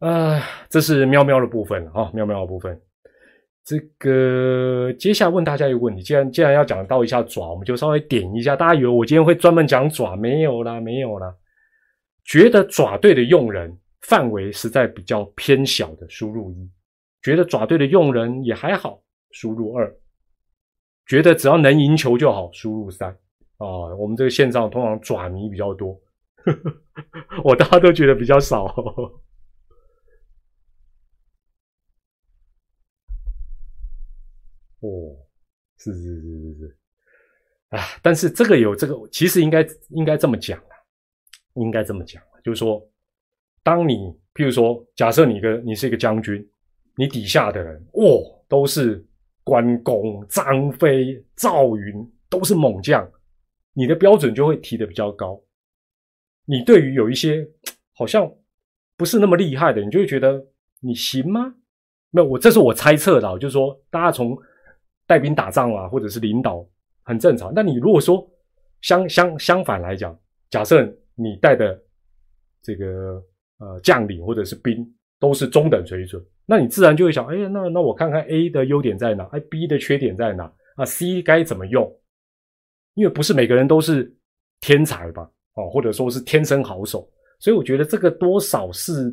[0.00, 2.80] 啊，这是喵喵的部分啊，喵喵的部分。
[3.68, 8.56] 这个接下来问大家一个问题，既然既然要讲到一下爪，我们就稍微点一下。
[8.56, 11.34] 大家以为我今天会专门讲爪，没有啦，没有啦。
[12.24, 16.66] 觉得爪队的用人范围实在比较偏小的，输入一；
[17.22, 19.02] 觉得爪队的用人也还好，
[19.32, 19.86] 输入二；
[21.06, 23.10] 觉得只要能赢球就好，输入三。
[23.58, 25.94] 啊，我们这个线上通常爪迷比较多，
[27.44, 28.74] 我大家都觉得比较少。
[34.80, 35.16] 哦，
[35.76, 36.76] 是是是是是，
[37.70, 37.80] 啊！
[38.02, 40.74] 但是这个有这个，其实应该应该这么讲啊，
[41.54, 42.80] 应该这么讲，就是说，
[43.62, 43.94] 当你
[44.34, 46.48] 譬如说，假设你个你是一个将军，
[46.96, 49.04] 你底下的人，哦，都是
[49.42, 53.10] 关公、张飞、赵云，都是猛将，
[53.72, 55.40] 你的标准就会提的比较高。
[56.44, 57.46] 你对于有一些
[57.92, 58.32] 好像
[58.96, 60.46] 不是那么厉害的，你就会觉得
[60.80, 61.54] 你行吗？
[62.10, 64.38] 没有，我这是我猜测的，就是说，大家从
[65.08, 66.64] 带兵打仗啊，或者是领导，
[67.02, 67.50] 很正常。
[67.52, 68.24] 那你如果说
[68.82, 70.16] 相相相反来讲，
[70.50, 71.76] 假设你带的
[72.62, 73.20] 这个
[73.58, 74.86] 呃将领或者是兵
[75.18, 80.44] 都是中等水准，那你自然就会想，哎呀，那那我看看 A 的优点在哪，哎，B 的缺点在哪
[80.76, 81.90] 啊？C 该怎么用？
[82.94, 84.14] 因为不是每个人都是
[84.60, 85.22] 天才吧，
[85.54, 89.12] 哦，或者说是天生好手，所以我觉得这个多少是。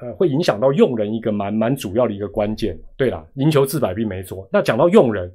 [0.00, 2.76] 呃，会影响到用人一个蛮蛮主要的一个关键。
[2.96, 4.48] 对了，赢球治百病没错。
[4.52, 5.32] 那讲到用人，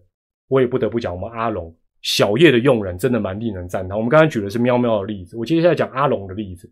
[0.50, 3.98] 我也不得不讲我们阿龙小叶的用人真的蛮令人赞叹。
[3.98, 6.70] 我们刚才举的是喵喵的例子，我接下来讲阿龙的例子。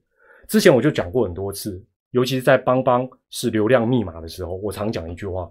[0.49, 5.49] 之前我就讲过很多次，尤其是在邦邦是流量密码的时候，我常讲一句话：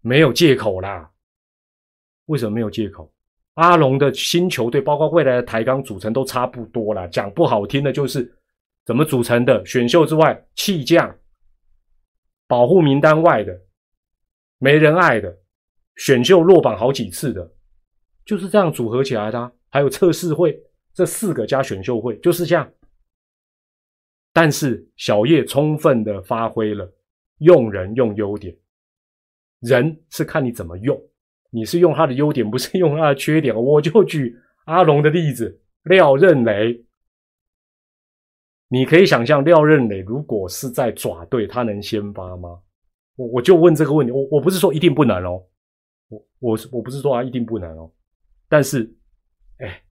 [0.00, 1.08] 没有借口啦。
[2.26, 3.10] 为什么没有借口？
[3.54, 7.06] 阿龙的新球队，包括未来的台钢组成都差不多啦。
[7.06, 8.28] 讲不好听的就是
[8.84, 11.14] 怎么组成的，选秀之外弃将。
[12.48, 13.56] 保护名单外的、
[14.58, 15.38] 没人爱的、
[15.94, 17.48] 选秀落榜好几次的，
[18.24, 19.52] 就是这样组合起来的。
[19.68, 20.58] 还有测试会
[20.94, 22.68] 这四个加选秀会，就是这样。
[24.32, 26.90] 但是小叶充分的发挥了
[27.38, 28.56] 用人用优点，
[29.60, 30.98] 人是看你怎么用，
[31.50, 33.54] 你是用他的优点，不是用他的缺点。
[33.54, 34.34] 我就举
[34.64, 36.82] 阿龙的例子，廖任磊。
[38.68, 42.60] 你可以想象廖任磊如果是在爪队，他能先发吗？
[43.16, 45.42] 我我就问这个问题，我我不是说一定不能哦，
[46.08, 47.90] 我我我不是说他一定不能哦，
[48.48, 48.94] 但是，
[49.58, 49.82] 哎，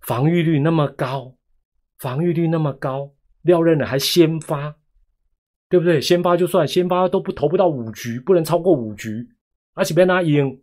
[0.00, 1.36] 防御率那么高，
[1.98, 4.74] 防御率那么高，廖任磊还先发，
[5.68, 6.00] 对不对？
[6.00, 9.28] 先发就算，先发都不投不到五局，不能超过五局，
[9.74, 10.60] 而且别拿赢，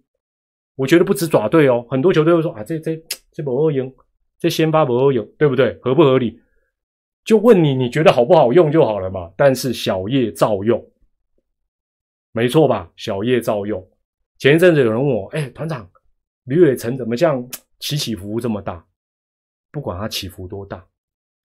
[0.76, 3.02] 我觉得不止爪队哦，很多球队会说啊，这这
[3.32, 3.94] 这不二赢，
[4.40, 5.74] 这先发不二赢，对不对？
[5.82, 6.42] 合不合理？
[7.30, 9.32] 就问你，你觉得好不好用就好了嘛。
[9.38, 10.84] 但是小叶照用，
[12.32, 12.92] 没错吧？
[12.96, 13.88] 小叶照用。
[14.40, 15.88] 前一阵子有人问我，哎，团长，
[16.46, 18.84] 吕伟成怎么这样起起伏伏这么大？
[19.70, 20.84] 不管他起伏多大，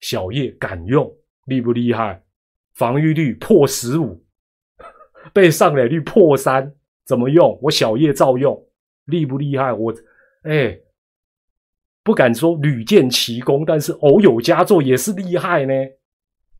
[0.00, 2.24] 小叶敢用，厉不厉害？
[2.72, 4.24] 防御率破十五，
[5.34, 7.58] 被上垒率破三，怎么用？
[7.60, 8.66] 我小叶照用，
[9.04, 9.70] 厉不厉害？
[9.70, 9.94] 我
[10.44, 10.80] 哎，
[12.04, 15.72] 不敢说屡建奇功，但是偶有佳作也是厉害呢。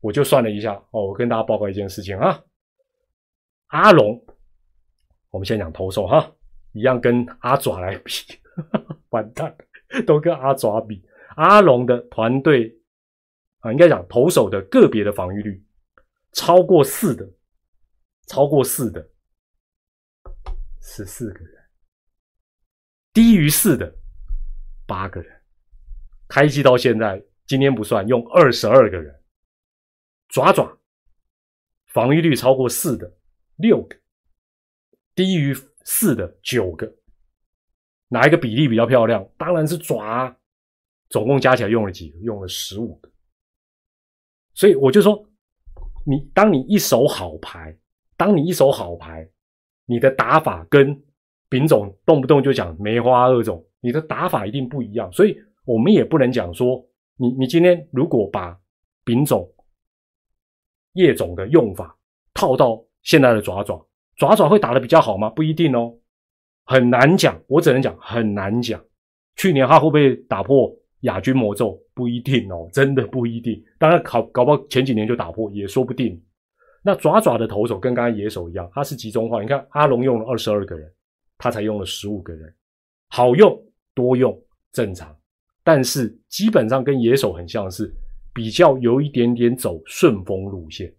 [0.01, 2.43] 我就算了一下哦，我跟大家报告一件事情啊，
[3.67, 4.25] 阿龙，
[5.29, 6.31] 我们先讲投手哈，
[6.73, 8.11] 一样跟阿爪来比，
[9.09, 9.55] 完蛋，
[10.05, 11.01] 都跟阿爪比。
[11.35, 12.75] 阿龙的团队
[13.59, 15.63] 啊，应该讲投手的个别的防御率
[16.31, 17.27] 超过四的，
[18.27, 19.07] 超过四的
[20.81, 21.63] 十四个人，
[23.13, 23.93] 低于四的
[24.85, 25.41] 八个人。
[26.27, 29.21] 开机到现在，今天不算，用二十二个人。
[30.27, 30.77] 爪爪
[31.87, 33.13] 防御率超过四的
[33.57, 33.95] 六个，
[35.13, 36.91] 低于四的九个。
[38.07, 39.27] 哪一个比例比较漂亮？
[39.37, 40.35] 当然是爪。
[41.07, 42.17] 总共加起来用了几个？
[42.19, 43.09] 用了十五个。
[44.55, 45.29] 所以我就说，
[46.05, 47.77] 你当你一手好牌，
[48.17, 49.29] 当你一手好牌，
[49.85, 50.99] 你的打法跟
[51.47, 55.11] 丙种动不动就讲梅花二种，你的打法一定不一样。
[55.11, 56.83] 所以我们也不能讲说，
[57.17, 58.59] 你你今天如果把
[59.03, 59.47] 丙种、
[60.93, 61.95] 叶种的用法
[62.33, 65.29] 套到现在的爪爪，爪爪会打的比较好吗？
[65.29, 65.93] 不一定哦，
[66.65, 67.39] 很难讲。
[67.47, 68.83] 我只能讲很难讲。
[69.35, 70.75] 去年他会不会打破？
[71.01, 73.63] 亚军魔咒不一定哦，真的不一定。
[73.77, 76.19] 当然，搞搞不好前几年就打破也说不定。
[76.81, 79.39] 那爪爪的投手跟刚刚野手一样，他是集中化。
[79.39, 80.91] 你看阿龙用了二十二个人，
[81.37, 82.51] 他才用了十五个人，
[83.09, 83.55] 好用
[83.95, 84.39] 多用
[84.71, 85.15] 正常。
[85.63, 87.91] 但是基本上跟野手很像是
[88.33, 90.93] 比较有一点点走顺风路线，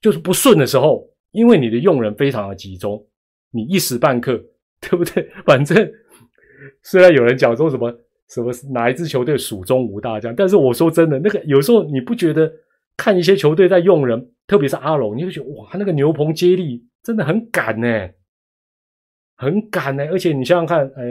[0.00, 3.04] 就是不顺的时候，因为你的用人非常的集中，
[3.50, 4.42] 你一时半刻
[4.80, 5.28] 对不对？
[5.44, 5.92] 反正
[6.82, 7.94] 虽然有人讲说什么。
[8.32, 10.32] 什么哪一支球队蜀中无大将？
[10.36, 12.48] 但是我说真的，那个有时候你不觉得
[12.96, 18.08] 看一些球队在用人，特别是阿龙，你会觉得哇，那个牛棚接力真的很赶呢，
[19.40, 20.04] 很赶呢。
[20.10, 21.02] 而且你想想看，呃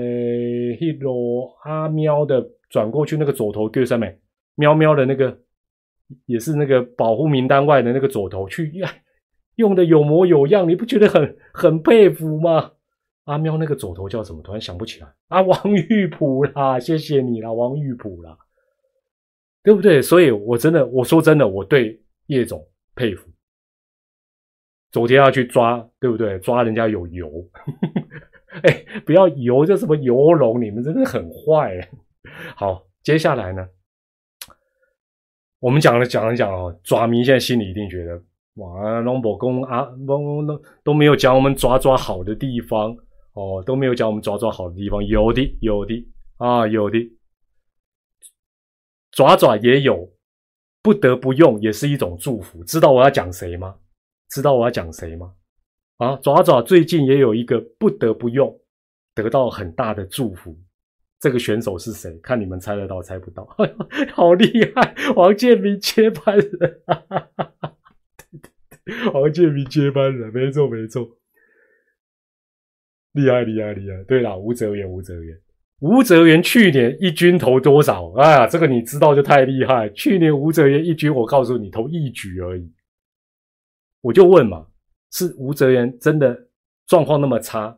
[0.78, 4.20] ，Hero 阿喵的转过去那个左头对上面，
[4.56, 5.36] 喵喵的那个
[6.28, 8.90] 也是那个保护名单外的那个左头去 呀
[9.56, 12.72] 用的有模有样，你不觉得很很佩服吗？
[13.26, 14.42] 阿喵那个左头叫什么？
[14.42, 15.08] 突然想不起来。
[15.28, 18.38] 啊， 王玉普啦，谢谢你啦，王玉普啦，
[19.64, 20.02] 对不对？
[20.02, 22.66] 所以我真的，我说真的，我对叶总
[22.96, 23.29] 佩服。
[24.92, 26.38] 昨天要去抓，对不对？
[26.40, 27.30] 抓人家有油，
[28.64, 30.62] 哎，不要油，这什么油龙？
[30.62, 31.90] 你们真的很坏。
[32.56, 33.68] 好，接下来呢，
[35.60, 38.22] 我们讲了讲了讲哦，抓迷现在心里一定觉得，
[38.56, 42.96] 哇，龙伯公啊，都都都没有讲我们抓抓好的地方。
[43.34, 46.06] 哦，都没有讲我们爪爪好的地方，有的，有的
[46.38, 46.98] 啊，有的，
[49.12, 50.12] 爪爪也有，
[50.82, 52.64] 不得不用也是一种祝福。
[52.66, 53.76] 知道我要讲谁吗？
[54.30, 55.34] 知道我要讲谁吗？
[55.98, 58.60] 啊，爪爪最近也有一个不得不用，
[59.14, 60.58] 得到很大的祝福。
[61.20, 62.18] 这个选手是谁？
[62.24, 63.46] 看你们猜得到猜不到？
[64.14, 66.82] 好厉害，王建民接班人，
[69.14, 71.18] 王建民接班人，没错没错。
[73.14, 74.04] 厉害厉害厉害！
[74.04, 75.36] 对了，吴泽元，吴泽元，
[75.82, 78.14] 吴泽元去年一军投多少？
[78.14, 79.90] 哎呀，这个你知道就太厉害。
[79.90, 82.72] 去年吴泽元一军，我告诉你，投一局而已。
[84.02, 84.66] 我就问嘛，
[85.12, 86.48] 是吴泽元真的
[86.86, 87.78] 状况那么差，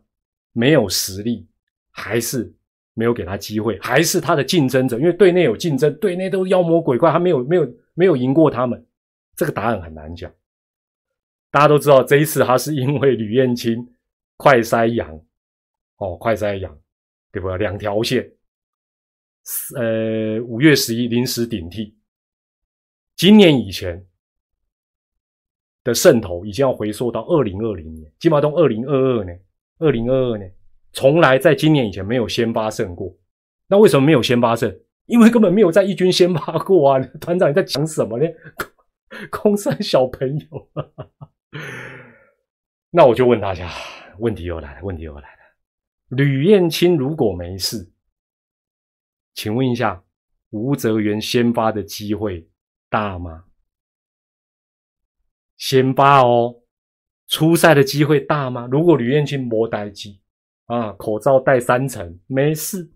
[0.54, 1.48] 没有实力，
[1.92, 2.54] 还是
[2.94, 5.00] 没有给他机会，还是他的竞争者？
[5.00, 8.86] 因为队内有竞争，队内都妖魔鬼怪，他没有没有没有赢过他们。
[9.36, 10.32] 这个答案很难讲。
[11.50, 13.88] 大家都知道，这一次他是因为吕彦青。
[14.38, 15.22] 快筛阳，
[15.98, 16.76] 哦，快筛阳，
[17.32, 17.48] 对不？
[17.58, 18.28] 两条线，
[19.76, 21.96] 呃，五月十一临时顶替。
[23.16, 24.04] 今年以前
[25.84, 29.42] 的渗透已经要回溯到二零二零年，金马东二零二二年，
[29.80, 30.54] 二零二二年
[30.94, 33.16] 从来在今年以前没有先发胜过。
[33.68, 34.74] 那为什么没有先发胜？
[35.08, 37.00] 因为根本没有在一军先发过啊！
[37.20, 38.26] 团长你在讲什么呢？
[39.30, 40.70] 空山小朋友，
[42.92, 43.70] 那我就问大家。
[44.20, 45.28] 问题又来了，问题又来了。
[46.10, 47.92] 吕燕青如果没事，
[49.34, 50.04] 请问一下，
[50.52, 52.48] 吴泽元先发的机会
[52.90, 53.46] 大吗？
[55.62, 56.56] 先发哦，
[57.28, 58.68] 出赛的机会大吗？
[58.72, 60.20] 如果吕燕青没待机
[60.66, 62.92] 啊，口罩戴三层，没事。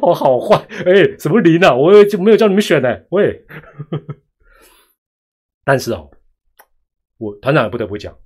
[0.00, 0.56] 我 好坏，
[0.86, 1.76] 哎，什么零啊？
[1.76, 2.88] 我就没有叫你们选呢。
[3.10, 3.44] 喂，
[5.62, 6.10] 但是哦，
[7.18, 8.16] 我团长也不得不讲。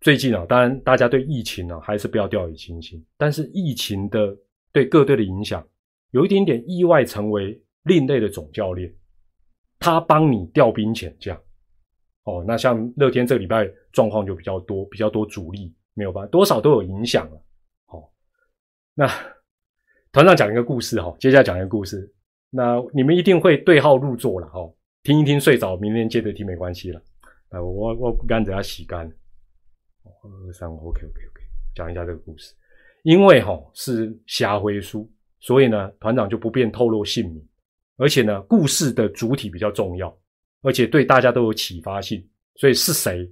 [0.00, 3.06] 最近啊，当然大家对疫情呢还是不要掉以轻心。
[3.16, 4.36] 但是疫情的
[4.72, 5.64] 对各队的影响，
[6.10, 8.92] 有一点点意外成为另类的总教练。
[9.78, 11.40] 他帮你调兵遣将。
[12.24, 17.42] 哦，那像乐天这个礼拜状况就比较多，比较多主力没有办法，多少都有影响了。
[17.86, 18.10] 好，
[18.94, 19.06] 那
[20.10, 22.12] 团长讲一个故事哈，接下来讲一个故事，
[22.50, 24.60] 那你们一定会对号入座了哈，
[25.02, 27.00] 听一听睡着，明天接着听没关系了。
[27.50, 29.10] 啊，我我不干等下洗干。
[30.04, 31.42] 二三 OK OK OK，
[31.74, 32.54] 讲一下这个故事，
[33.02, 35.10] 因为哈是瞎回书，
[35.40, 37.46] 所以呢团长就不便透露姓名，
[37.98, 40.16] 而且呢故事的主体比较重要。
[40.64, 43.30] 而且对大家都有启发性，所以是谁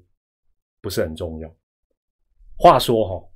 [0.82, 1.50] 不是很重要。
[2.56, 3.28] 话说哈，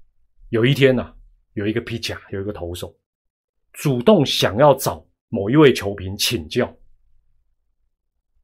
[0.51, 1.15] 有一天呐，
[1.55, 2.95] 有一个皮甲，有一个投手，
[3.73, 6.71] 主动想要找某一位球评请教。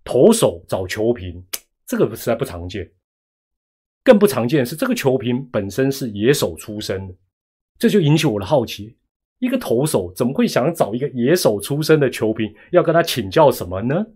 [0.03, 1.45] 投手找球评，
[1.87, 2.91] 这个实在不常见。
[4.03, 7.15] 更不常见是，这个球评本身是野手出身的，
[7.79, 8.97] 这就引起我的好奇：
[9.39, 14.07] 一个投手怎么会想找一个野手出身的球评，要跟他请教什么呢？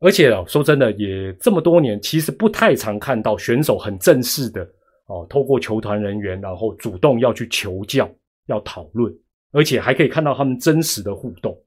[0.00, 4.62] 而且哦，说真的，也这么多年，其实不太常看到选手很正式的
[5.06, 8.08] 哦，透过球团人员，然后主动要去求教、
[8.46, 9.12] 要讨论，
[9.50, 11.60] 而且还可以看到他们真实的互动。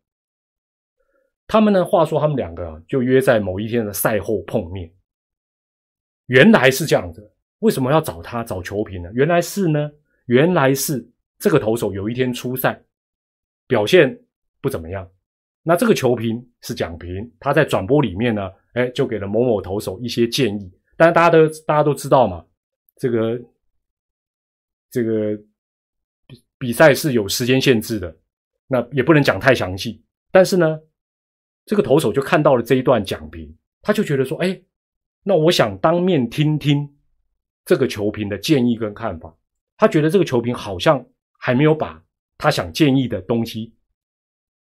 [1.45, 4.89] 他们呢，话说他们两个就约在某一天的赛后碰面。
[6.27, 7.29] 原来是这样子，
[7.59, 9.09] 为什么要找他找球评呢？
[9.13, 9.91] 原来是呢，
[10.27, 11.05] 原来是
[11.37, 12.81] 这个投手有一天出赛
[13.67, 14.17] 表现
[14.61, 15.05] 不怎么样。
[15.63, 20.71] 那这个球评是蒋平，他在转播里面呢，哎，就给了某某投手一些建议。
[20.97, 22.43] 但是大家都大家都知道嘛，
[22.95, 23.39] 这个
[24.89, 25.39] 这个
[26.57, 28.15] 比赛是有时间限制的，
[28.67, 30.03] 那也不能讲太详细。
[30.31, 30.79] 但是呢，
[31.65, 34.61] 这个投手就看到了这一段讲评，他就觉得说，哎，
[35.23, 36.91] 那我想当面听听
[37.65, 39.35] 这个球评的建议跟看法。
[39.77, 41.03] 他觉得这个球评好像
[41.37, 42.03] 还没有把
[42.37, 43.75] 他想建议的东西。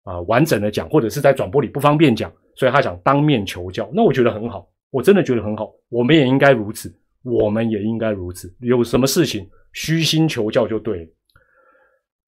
[0.08, 3.86] 啊，完整的讲，或者是在转播里不方便讲，所以他想当面求教。
[3.92, 5.70] 那我觉得很好，我真的觉得很好。
[5.90, 6.90] 我们也应该如此，
[7.22, 8.50] 我们也应该如此。
[8.60, 11.10] 有什么事情虚心求教就对了。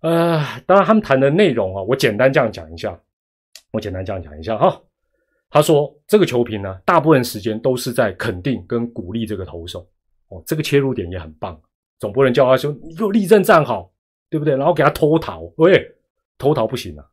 [0.03, 3.01] 呃，当然他们谈的内容啊，我简单这样讲一下。
[3.73, 4.79] 我简单这样讲一下哈。
[5.49, 9.89] 他说这个球评呢，大部分时间都是在肯定跟鼓励这个投手。
[10.29, 11.59] 哦，这个切入点也很棒。
[11.99, 13.91] 总不能叫他说你给我立正站好，
[14.29, 14.55] 对不对？
[14.55, 15.91] 然后给他偷逃，喂，
[16.37, 17.05] 偷逃不行啊。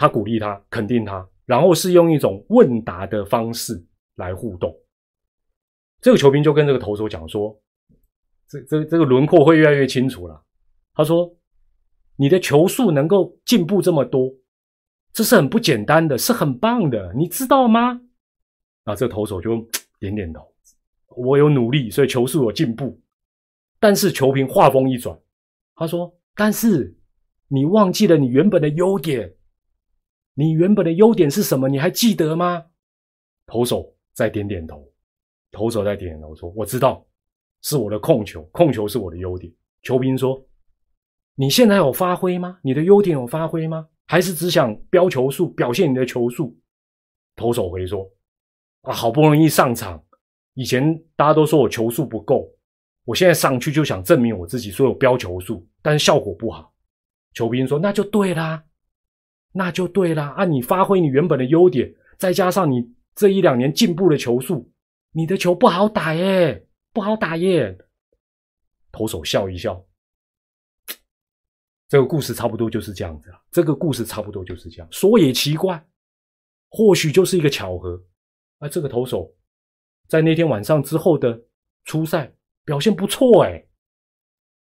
[0.00, 3.84] 他鼓励他，肯定他，然后是用一种问答的方式
[4.14, 4.74] 来互动。
[6.00, 7.54] 这个球评就跟这个投手讲说
[8.48, 10.42] ：“这、这、这个轮廓会越来越清楚了。”
[10.96, 11.36] 他说
[12.16, 14.32] ：“你的球速能够进步这么多，
[15.12, 18.00] 这是很不简单的，是很棒的，你知道吗？”
[18.84, 19.68] 啊，这个投手就
[20.00, 20.40] 点点头
[21.14, 22.98] ：“我有努力，所以球速有进步。”
[23.78, 25.14] 但是球评话锋一转，
[25.74, 26.96] 他说：“但是
[27.48, 29.30] 你忘记了你原本的优点。”
[30.40, 31.68] 你原本的优点是什么？
[31.68, 32.64] 你还记得吗？
[33.44, 34.90] 投手再点点头，
[35.52, 37.06] 投手再点点头说：“我知道，
[37.60, 39.52] 是我的控球，控球是我的优点。”
[39.84, 40.42] 球评说
[41.36, 42.58] ：“你现在有发挥吗？
[42.62, 43.86] 你的优点有发挥吗？
[44.06, 46.56] 还是只想标球数，表现你的球速？”
[47.36, 48.10] 投手回说
[48.80, 50.02] ：“啊，好不容易上场，
[50.54, 52.50] 以前大家都说我球速不够，
[53.04, 56.72] 我现在上去就想证明我自己，说有标球数，但是效果不好。”
[57.34, 58.64] 球评说：“那就对啦。”
[59.52, 60.44] 那就对了啊！
[60.44, 64.72] 你发挥你原本的优点，再加上你这一两年进步的球速，
[65.12, 67.76] 你的球不好打耶，不好打耶。
[68.92, 69.84] 投手笑一笑，
[71.88, 73.42] 这个故事差不多就是这样子了。
[73.50, 75.84] 这个故事差不多就是这样，说也奇怪，
[76.70, 78.00] 或许就是一个巧合。
[78.58, 79.34] 啊，这个投手
[80.06, 81.40] 在那天晚上之后的
[81.84, 82.32] 初赛
[82.64, 83.64] 表现不错哎，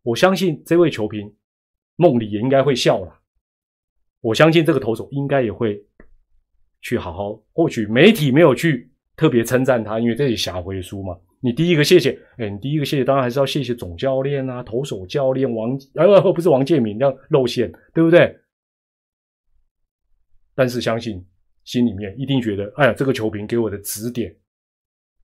[0.02, 1.34] 我相信这位球评
[1.96, 3.22] 梦里也应该会笑了。
[4.26, 5.80] 我相信这个投手应该也会
[6.80, 11.16] 去好好，或许媒体没有去特别称赞他，因为这里下回书嘛。
[11.38, 18.36] 你第一个谢谢，哎，你第一个谢谢，当然还是要谢谢总教练啊，投手教练王，呃，不是王建民，这样露馅，对不对？
[20.56, 21.24] 但是相信
[21.62, 24.34] 心里面一定觉得，哎呀，这个球评给我的指点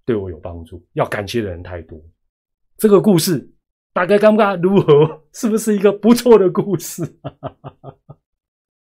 [0.07, 2.00] 对我有帮助，要感谢的人太多。
[2.76, 3.50] 这个故事
[3.92, 5.24] 大概尴尬如何？
[5.34, 7.03] 是不是一个不错的故事？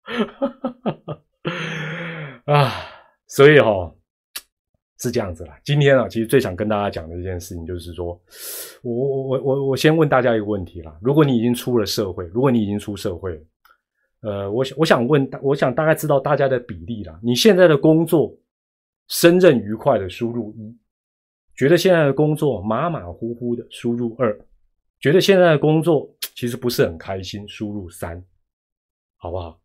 [0.10, 1.24] 哈
[2.54, 2.72] 啊，
[3.28, 3.94] 所以哈
[5.00, 5.58] 是这样子啦。
[5.64, 8.20] 今天啊，其实最想跟大家讲的一件事情，就是说，
[8.82, 10.98] 我我我我我先问大家一个问题啦。
[11.02, 13.42] 如果你已经出了社会，如果你已经出社会，
[14.22, 17.18] 呃，我我想问，我想大概知道大家的比例啦。
[17.24, 18.36] 你现在的工作
[19.08, 20.78] 胜任愉快的输入一，
[21.56, 24.38] 觉得现在的工作马马虎虎的输入二，
[25.00, 28.22] 觉得现在的工作其实不是很开心输入三，
[29.18, 29.62] 好不好？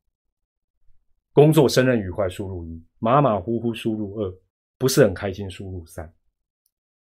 [1.35, 4.33] 工作胜任愉快，输入一；马马虎虎，输入二；
[4.79, 6.07] 不是很开心，输入三。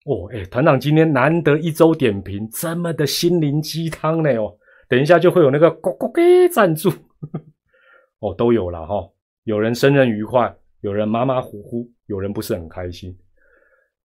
[0.04, 4.54] 哦，哎，团长今天难得一周点评，这么的心灵鸡汤呢哦。
[4.86, 6.90] 等一下就会有那个咕咕给赞助，
[8.20, 8.94] 哦，都有了哈。
[9.44, 13.16] 有人胜任愉快，有人马马虎虎，有人不是很开心。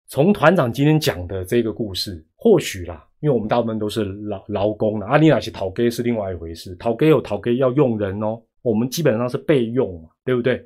[0.08, 6.76] 从团长今天讲的这个故事，或许啦，因为我们大部分都是劳劳工的，阿尼那些讨给是另外一回事。
[6.78, 10.62] 讨给有讨给要用人哦，我们基本上是备用嘛，对不对？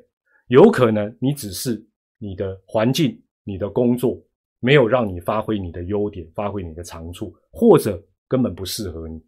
[0.48, 1.80] 有可能你只是
[2.18, 4.20] 你的环境、你的工作
[4.58, 9.22] 没有让你发挥你的优点，发挥你的长处，或者根本不适合你。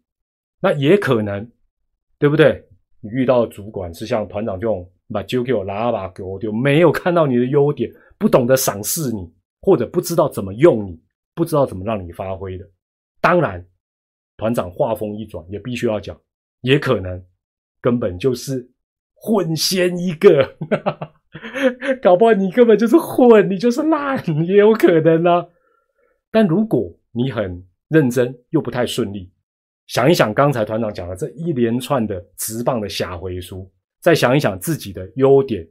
[0.59, 1.49] 那也可能，
[2.19, 2.61] 对不对？
[2.99, 11.01] 你遇到的主管是像团长这种把揪给我拉把给我丢，没有看到你的优点，不懂得赏识你，或者不知道怎么用你，
[11.33, 12.69] 不知道怎么让你发挥的。
[13.21, 13.65] 当然，
[14.35, 16.19] 团长话锋一转，也必须要讲，
[16.59, 17.23] 也可能
[17.85, 18.67] 根本就是
[19.13, 20.57] 混仙一个，
[22.01, 25.47] 搞不好你根本就是混，你就是烂，也有可能啊。
[26.31, 29.31] 但如果你很认真，又不太顺利。
[29.85, 35.63] 想一想刚才团长讲的这一连串的直棒的下回书，再想一想自己的优点、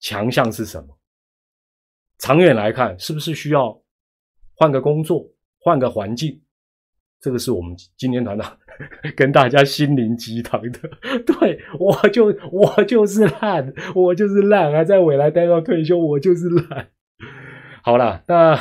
[0.00, 0.98] 强项是什么？
[2.18, 3.80] 长远来看，是不是需要
[4.56, 5.24] 换个工作、
[5.60, 6.41] 换个环境？
[7.22, 8.52] 这个是我们今天团长
[9.16, 10.80] 跟大家心灵鸡汤的。
[11.24, 16.88] 对我就我就是烂，我就是烂，还在未来待到退休，我就是烂。
[17.82, 18.58] 好了，那。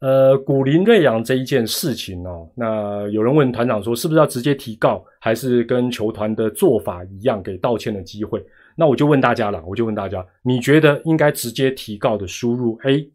[0.00, 8.40] 呃，古林瑞阳这一件事情哦，那有人问团长说，是不是要直接提告，还是跟球团的做法一样，给道歉的机会？
[8.76, 13.10] 那我就问大家了，我就问大家，你觉得应该直接提告的，输入 A；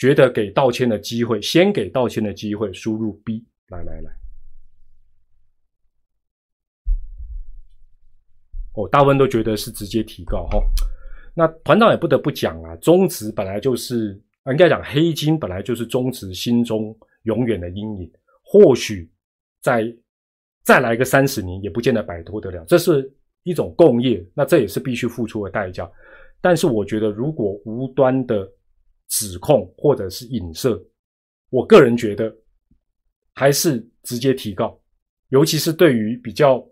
[0.00, 3.44] 觉得给道歉的机会，先给道歉的机会，输入 B。
[3.68, 4.10] 来来来，
[8.74, 10.60] 哦，大部分都觉得是直接提告哈。
[11.34, 14.20] 那团长也不得不讲啊，中职本来就是。
[14.46, 18.10] 应该讲，黑金本来就是中职心中永远的阴影。
[18.42, 19.08] 或许
[19.60, 19.94] 再
[20.62, 22.64] 再来个三十年，也不见得摆脱得了。
[22.66, 23.08] 这是
[23.42, 25.88] 一种共业，那这也是必须付出的代价。
[26.40, 28.50] 但是，我觉得如果无端的
[29.10, 30.82] 指控或者是影射，
[31.50, 32.34] 我个人觉得
[33.34, 34.80] 还是直接提告。
[35.28, 36.64] 尤其是对于比较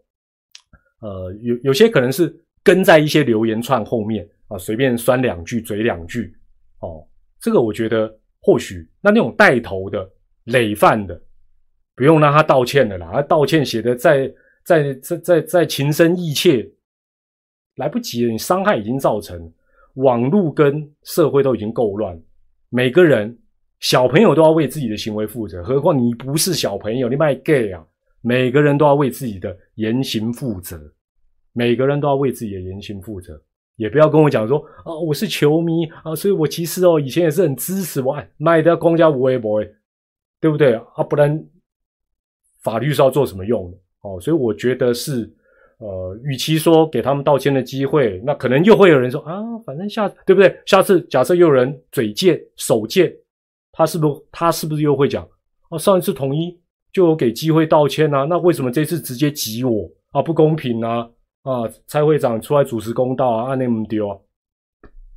[1.01, 6.35] 呃有有些可能是跟在一些留言串后面啊，随便酸两句、嘴两句
[6.81, 7.07] 哦。
[7.41, 10.09] 这个我觉得或许那那种带头的
[10.45, 11.21] 累犯的，
[11.95, 13.11] 不用让他道歉的啦。
[13.13, 14.33] 他道歉写的再
[14.65, 16.69] 再再再再情深意切，
[17.77, 18.33] 来不及了。
[18.33, 19.53] 你伤害已经造成，
[19.95, 22.21] 网络跟社会都已经够乱。
[22.71, 23.39] 每个人
[23.81, 27.85] 小朋友都要为自己的行为负责，何况你不是小朋友，你卖 gay 啊？
[28.21, 30.79] 每个人都要为自己的言行负责，
[31.53, 33.41] 每个人都要为自己的言行负责。
[33.77, 39.73] 也不要跟我讲说啊，我是球迷啊，所以我其实哦，以前也是很支持我，卖的公家无为不为，
[40.41, 41.05] 对不对啊？
[41.09, 41.47] 不然
[42.61, 44.21] 法律是要做什么用的哦？
[44.21, 45.33] 所以我觉得是，
[45.79, 50.61] 呃，与其说给他们道歉的机会，那可能又会有人说啊，反正下对不对？
[50.67, 53.13] 下次假设又有人嘴贱手贱，
[53.73, 55.27] 他是不是他是不是又会讲
[55.71, 55.79] 啊？
[55.79, 56.59] 上一次统一
[56.93, 60.21] 就有给机会道歉啊，那为什么这次直接挤我啊？
[60.21, 61.09] 不公平啊！
[61.43, 64.19] 啊，蔡会长出来主持公道啊，按那么丢啊，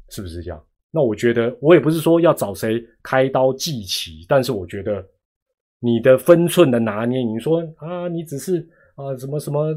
[0.09, 0.63] 是不是这样？
[0.91, 5.03] 那我觉得，我也不是说要找谁开刀祭旗，但是我觉得
[5.79, 8.59] 你的分寸的拿捏，你说啊，你只是
[8.95, 9.73] 啊什么什么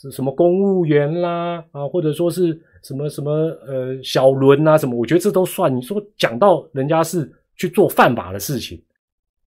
[0.00, 3.30] 是什么公务员啦啊，或者说是什么什么
[3.66, 5.74] 呃小轮啊什么，我觉得这都算。
[5.74, 8.82] 你说讲到人家是去做犯法的事情，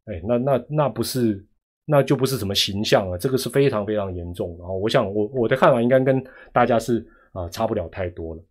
[0.05, 1.45] 哎，那那那不是。
[1.85, 4.71] 那就不是什么形象了，这个是非常非常严重的啊！
[4.71, 6.23] 我想我我的看法应该跟
[6.53, 8.41] 大家是啊差不了太多了。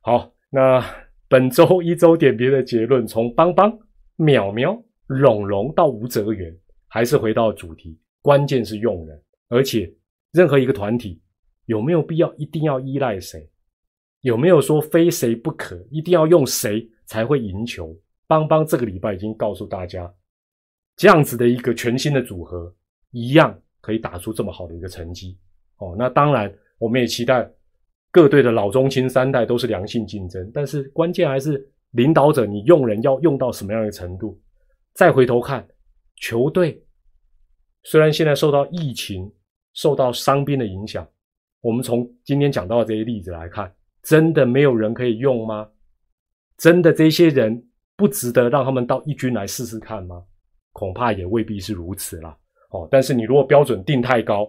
[0.00, 0.84] 好，那
[1.28, 3.70] 本周一周点评的结论，从邦邦、
[4.18, 6.52] 淼淼、龙龙到吴泽源，
[6.88, 9.22] 还是回到主题，关键是用人。
[9.50, 9.88] 而且
[10.32, 11.22] 任何一个团体
[11.70, 13.48] 有没有必要一定要依赖谁？
[14.22, 15.80] 有没有说非谁不可？
[15.88, 17.96] 一定要用谁才会赢球？
[18.26, 20.12] 邦邦这个礼拜已经告诉大家，
[20.96, 22.74] 这样子的一个全新的组合。
[23.12, 25.38] 一样可以打出这么好的一个成绩
[25.76, 25.94] 哦。
[25.96, 27.48] 那当然，我们也期待
[28.10, 30.50] 各队的老中青三代都是良性竞争。
[30.52, 34.40] 但是关键还是领导者，你用人要用到什么样的程度？
[34.94, 35.64] 再回头看
[36.16, 36.84] 球队，
[37.84, 39.32] 虽然现在受到疫情、
[39.72, 41.08] 受到伤兵的影响，
[41.60, 45.68] 我们从今天讲到的这些例子来看，真的没有人可以用吗？
[46.56, 47.64] 真的这些人
[47.96, 50.22] 不值得让他们到一军来试试看吗？
[50.72, 52.36] 恐怕也未必是如此啦。
[52.70, 54.48] 哦，但是你如果标准定太高，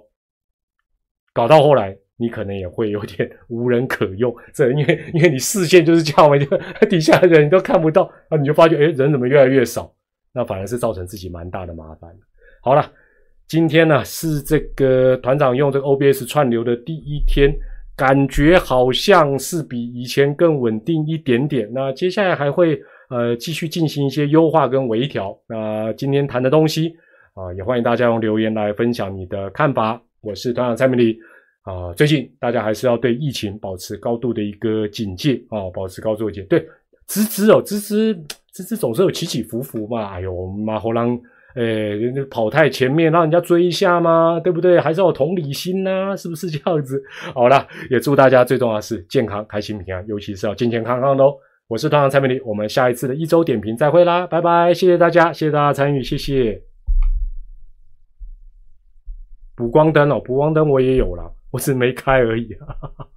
[1.33, 4.33] 搞到后来你可能也会有点 无人可用。
[4.53, 6.45] 这因为因为你视线就是这样嘛，就
[6.87, 9.93] 底下的人你都看不到，那你就发觉，哎，人怎么越来越少？
[10.33, 12.15] 那反而是造成自己蛮大的麻烦。
[12.61, 12.93] 好了，
[13.51, 17.53] 今天呢是这个团长用这个 OBS 串流的第一天，
[17.97, 21.69] 感觉好像是比以前更稳定一点点。
[21.73, 25.37] 那接下来还会呃继续进行一些优化跟微调。
[25.49, 26.95] 那今天谈的东西
[27.33, 30.01] 啊，也欢迎大家用留言来分享你的看法。
[30.21, 31.19] 我是团长蔡明礼
[31.63, 36.47] 啊，最近大家还是要对疫情保持高度的一个警戒啊，保持高度的警戒。
[36.47, 36.65] 对，
[37.05, 38.15] 芝芝哦，芝芝
[38.53, 40.05] 芝芝总是有起起伏伏嘛。
[40.13, 41.19] 哎呦，马猴狼，
[41.55, 44.79] 诶，跑太前面，让人家追一下嘛，对不对？
[44.79, 47.01] 还是要有同理心呐，是不是这样子？
[47.33, 51.35] 好了，也祝大家最重要的是健康、开心、平安，尤其是要健健康康的哦。
[51.67, 56.61] 我是团长蔡明礼，我们下一次的一周点评再会啦，拜拜，谢谢大家，谢谢大家参与，谢谢。
[59.55, 62.53] 补光灯哦，补光灯我也有了，我只没开而已。
[62.55, 63.07] 哈哈哈